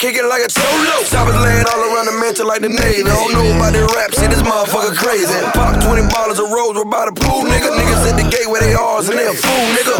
Kick 0.00 0.16
it 0.16 0.24
like 0.24 0.40
a 0.40 0.48
cholo. 0.48 0.96
Choppers 1.12 1.36
laying 1.36 1.60
all 1.68 1.84
around 1.92 2.08
the 2.08 2.16
mansion 2.16 2.48
like 2.48 2.64
the 2.64 2.72
Navy. 2.72 3.04
I 3.04 3.12
don't 3.12 3.36
know 3.36 3.44
about 3.52 3.76
the 3.76 3.84
rap 3.92 4.16
shit, 4.16 4.32
this 4.32 4.40
motherfucker 4.40 4.96
crazy. 4.96 5.28
Pop 5.52 5.76
20 5.76 6.08
bottles 6.08 6.40
of 6.40 6.48
rose, 6.48 6.72
we're 6.72 6.88
by 6.88 7.04
the 7.04 7.12
pool, 7.12 7.44
nigga. 7.44 7.68
Niggas 7.68 8.08
at 8.08 8.16
the 8.16 8.24
gate 8.24 8.48
where 8.48 8.64
they 8.64 8.72
are, 8.72 9.04
and 9.04 9.12
they 9.12 9.28
a 9.28 9.36
fool, 9.36 9.66
nigga. 9.76 9.96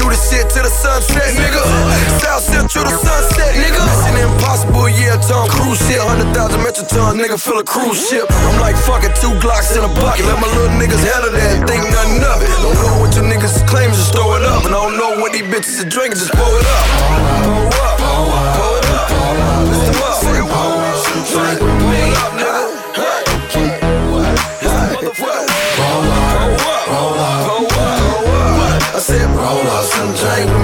Do 0.00 0.08
the 0.08 0.16
shit 0.16 0.48
till 0.48 0.64
the 0.64 0.72
sunset, 0.72 1.36
nigga. 1.36 1.60
South 2.24 2.40
Central 2.40 2.88
to 2.88 2.88
the 2.88 2.96
sunset, 2.96 3.52
nigga. 3.52 3.84
Mission 3.84 4.16
impossible, 4.32 4.88
yeah, 4.88 5.20
Tom 5.20 5.44
Cruise 5.52 5.76
shit. 5.84 6.00
100,000 6.00 6.64
metric 6.64 6.88
tons, 6.88 7.20
nigga, 7.20 7.36
fill 7.36 7.60
a 7.60 7.66
cruise 7.68 8.00
ship. 8.00 8.24
I'm 8.48 8.56
like 8.64 8.80
fucking 8.80 9.12
two 9.20 9.36
Glocks 9.44 9.76
in 9.76 9.84
a 9.84 9.92
bucket. 10.00 10.24
Let 10.24 10.40
my 10.40 10.48
little 10.56 10.72
niggas 10.80 11.04
handle 11.04 11.36
that, 11.36 11.68
think 11.68 11.84
nothing 11.92 12.24
of 12.24 12.40
it. 12.40 12.48
Don't 12.64 12.80
know 12.80 12.96
what 12.96 13.12
your 13.12 13.28
niggas 13.28 13.60
claim, 13.68 13.92
just 13.92 14.16
throw 14.16 14.40
it 14.40 14.44
up. 14.48 14.64
And 14.64 14.72
I 14.72 14.80
don't 14.80 14.96
know 14.96 15.20
what 15.20 15.36
these 15.36 15.44
bitches 15.52 15.84
are 15.84 15.90
drinking, 15.92 16.16
just 16.16 16.32
pour 16.32 16.48
it 16.48 16.64
up. 16.64 16.86
Pour 17.68 17.84
up, 17.84 18.00
pour 18.00 18.40
up. 18.40 18.73
Roll 21.34 21.50
up, 25.74 26.50
roll 26.88 27.18
up, 27.18 27.48
roll 27.48 27.66
up. 27.66 28.94
I 28.94 28.98
said 29.00 29.28
roll 29.30 29.66
up 29.66 29.84
some 29.84 30.14
drink 30.14 30.48
with. 30.50 30.63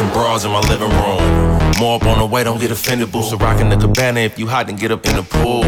Some 0.00 0.12
bras 0.12 0.46
in 0.46 0.50
my 0.50 0.60
living 0.60 0.88
room. 0.88 1.20
More 1.78 2.00
up 2.00 2.06
on 2.06 2.18
the 2.20 2.24
way, 2.24 2.42
don't 2.42 2.58
get 2.58 2.70
offended. 2.70 3.12
Boots 3.12 3.34
are 3.34 3.36
rocking 3.36 3.68
the 3.68 3.76
cabana. 3.76 4.20
If 4.20 4.38
you 4.38 4.46
hot, 4.46 4.68
then 4.68 4.76
get 4.76 4.90
up 4.90 5.04
in 5.04 5.14
the 5.14 5.22
pool. 5.22 5.60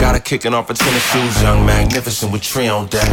Got 0.00 0.14
her 0.16 0.20
kicking 0.20 0.54
off 0.54 0.68
her 0.68 0.74
tennis 0.74 1.04
shoes. 1.12 1.42
Young, 1.42 1.66
magnificent 1.66 2.32
with 2.32 2.40
tree 2.40 2.66
on 2.66 2.86
deck. 2.86 3.06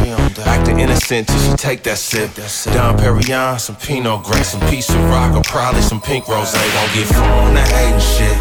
Acting 0.48 0.80
innocent 0.80 1.28
till 1.28 1.38
she 1.38 1.52
take 1.56 1.82
that 1.82 1.98
sip. 1.98 2.32
Dom 2.72 2.96
Perignon, 2.96 3.60
some 3.60 3.76
Pinot 3.76 4.24
Gray, 4.24 4.42
some 4.42 4.60
piece 4.70 4.88
of 4.88 4.96
rock, 5.12 5.36
or 5.36 5.42
probably 5.44 5.82
some 5.82 6.00
pink 6.00 6.26
rose. 6.26 6.54
Won't 6.54 6.92
get 6.96 7.06
phone 7.12 7.52
that 7.52 7.68
hating 7.68 8.00
shit. 8.00 8.32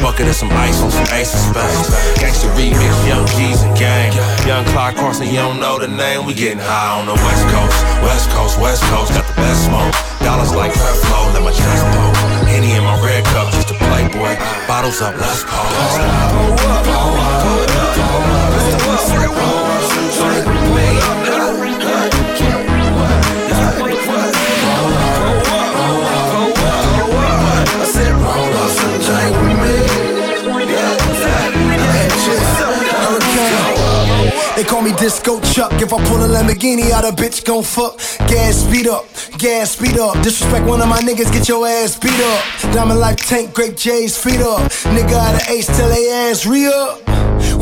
Bucket 0.00 0.28
of 0.28 0.36
some 0.38 0.50
ice 0.52 0.80
on 0.80 0.92
some 0.92 1.10
ace 1.10 1.34
of 1.34 1.42
spades. 1.42 1.90
Gangsta 2.22 2.46
remix, 2.54 2.94
young 3.02 3.26
G's 3.34 3.62
and 3.66 3.76
gang. 3.76 4.14
Young 4.46 4.64
Clyde 4.70 4.94
Carson, 4.94 5.26
you 5.26 5.42
don't 5.42 5.58
know 5.58 5.76
the 5.76 5.88
name. 5.88 6.24
We 6.24 6.34
getting 6.34 6.62
high 6.62 7.00
on 7.00 7.06
the 7.06 7.18
West 7.18 7.44
Coast. 7.50 7.82
West 8.06 8.30
Coast, 8.30 8.60
West 8.62 8.82
Coast, 8.94 9.12
the 9.12 9.27
best 9.42 9.66
smoke. 9.66 9.94
Dollars 10.20 10.54
like 10.54 10.72
Creflo, 10.72 11.32
let 11.34 11.42
my 11.42 11.52
chest 11.52 11.84
poke. 11.94 12.16
Henny 12.48 12.72
in 12.72 12.82
my 12.84 12.98
red 13.04 13.24
cup, 13.26 13.52
just 13.52 13.70
a 13.70 13.74
playboy. 13.74 14.36
Bottles 14.66 15.00
up, 15.00 15.14
let's 15.16 15.44
pause. 15.44 15.98
I 19.10 19.37
Disco 35.08 35.40
Chuck. 35.40 35.72
If 35.80 35.94
I 35.94 36.04
pull 36.04 36.20
a 36.20 36.28
Lamborghini 36.28 36.90
out, 36.90 37.02
a 37.02 37.16
bitch 37.16 37.42
gon' 37.42 37.62
fuck. 37.62 37.96
Gas 38.28 38.56
speed 38.56 38.86
up, 38.86 39.06
gas 39.38 39.70
speed 39.70 39.96
up. 39.96 40.22
Disrespect 40.22 40.66
one 40.66 40.82
of 40.82 40.88
my 40.88 41.00
niggas, 41.00 41.32
get 41.32 41.48
your 41.48 41.66
ass 41.66 41.98
beat 41.98 42.12
up. 42.12 42.74
Diamond 42.74 43.00
Life 43.00 43.16
tank, 43.16 43.54
Grape 43.54 43.74
J's 43.74 44.22
feet 44.22 44.42
up. 44.42 44.60
Nigga 44.92 45.14
out 45.14 45.34
of 45.34 45.48
ace, 45.48 45.66
tell 45.66 45.88
they 45.88 46.10
ass 46.10 46.44
re 46.44 46.66
up. 46.66 47.00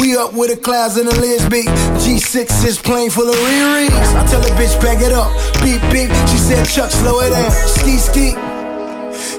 We 0.01 0.17
up 0.17 0.35
with 0.35 0.51
the 0.51 0.61
clouds 0.61 0.97
and 0.97 1.07
the 1.07 1.15
lids 1.21 1.49
beat. 1.49 1.71
G6 2.03 2.67
is 2.67 2.79
plane 2.79 3.11
full 3.11 3.29
of 3.29 3.37
Riri's. 3.37 3.93
I 3.93 4.27
tell 4.27 4.41
the 4.41 4.51
bitch, 4.59 4.75
back 4.83 5.01
it 5.01 5.13
up. 5.13 5.31
Beep, 5.63 5.81
beep. 5.93 6.11
She 6.27 6.39
said, 6.39 6.67
Chuck, 6.67 6.91
slow 6.91 7.21
it 7.21 7.31
down. 7.31 7.53
Ski, 7.53 7.97
ski. 7.97 8.46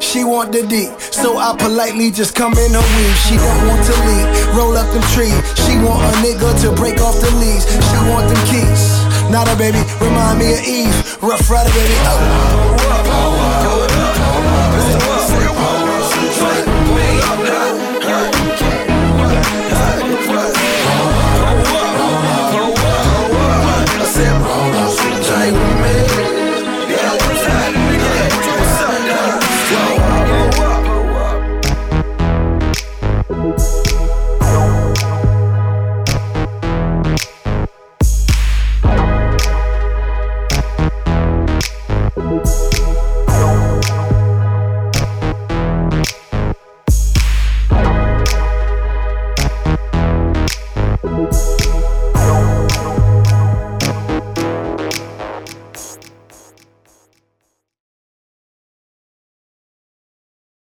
She 0.02 0.24
want 0.24 0.52
the 0.52 0.66
D, 0.66 0.90
so 1.12 1.38
I 1.38 1.56
politely 1.58 2.12
just 2.12 2.36
come 2.36 2.54
in 2.54 2.72
her 2.74 2.88
weave. 2.96 3.18
She 3.28 3.36
don't 3.36 3.68
want 3.68 3.84
to 3.86 3.96
leave, 4.08 4.56
roll 4.56 4.78
up 4.78 4.88
them 4.94 5.04
trees. 5.14 5.36
She 5.66 5.78
want 5.84 6.04
a 6.04 6.12
nigga 6.24 6.50
to 6.64 6.76
break 6.76 7.00
off 7.02 7.20
the 7.20 7.32
leaves. 7.38 7.66
She 7.66 7.98
want 8.10 8.28
them 8.30 8.42
keys. 8.48 8.84
Not 9.30 9.48
a 9.48 9.56
baby, 9.58 9.82
remind 10.00 10.40
me 10.40 10.54
of 10.54 10.62
Eve. 10.64 11.24
Rough 11.24 11.50
rider, 11.50 11.70
baby. 11.72 11.96
Oh. 12.06 12.77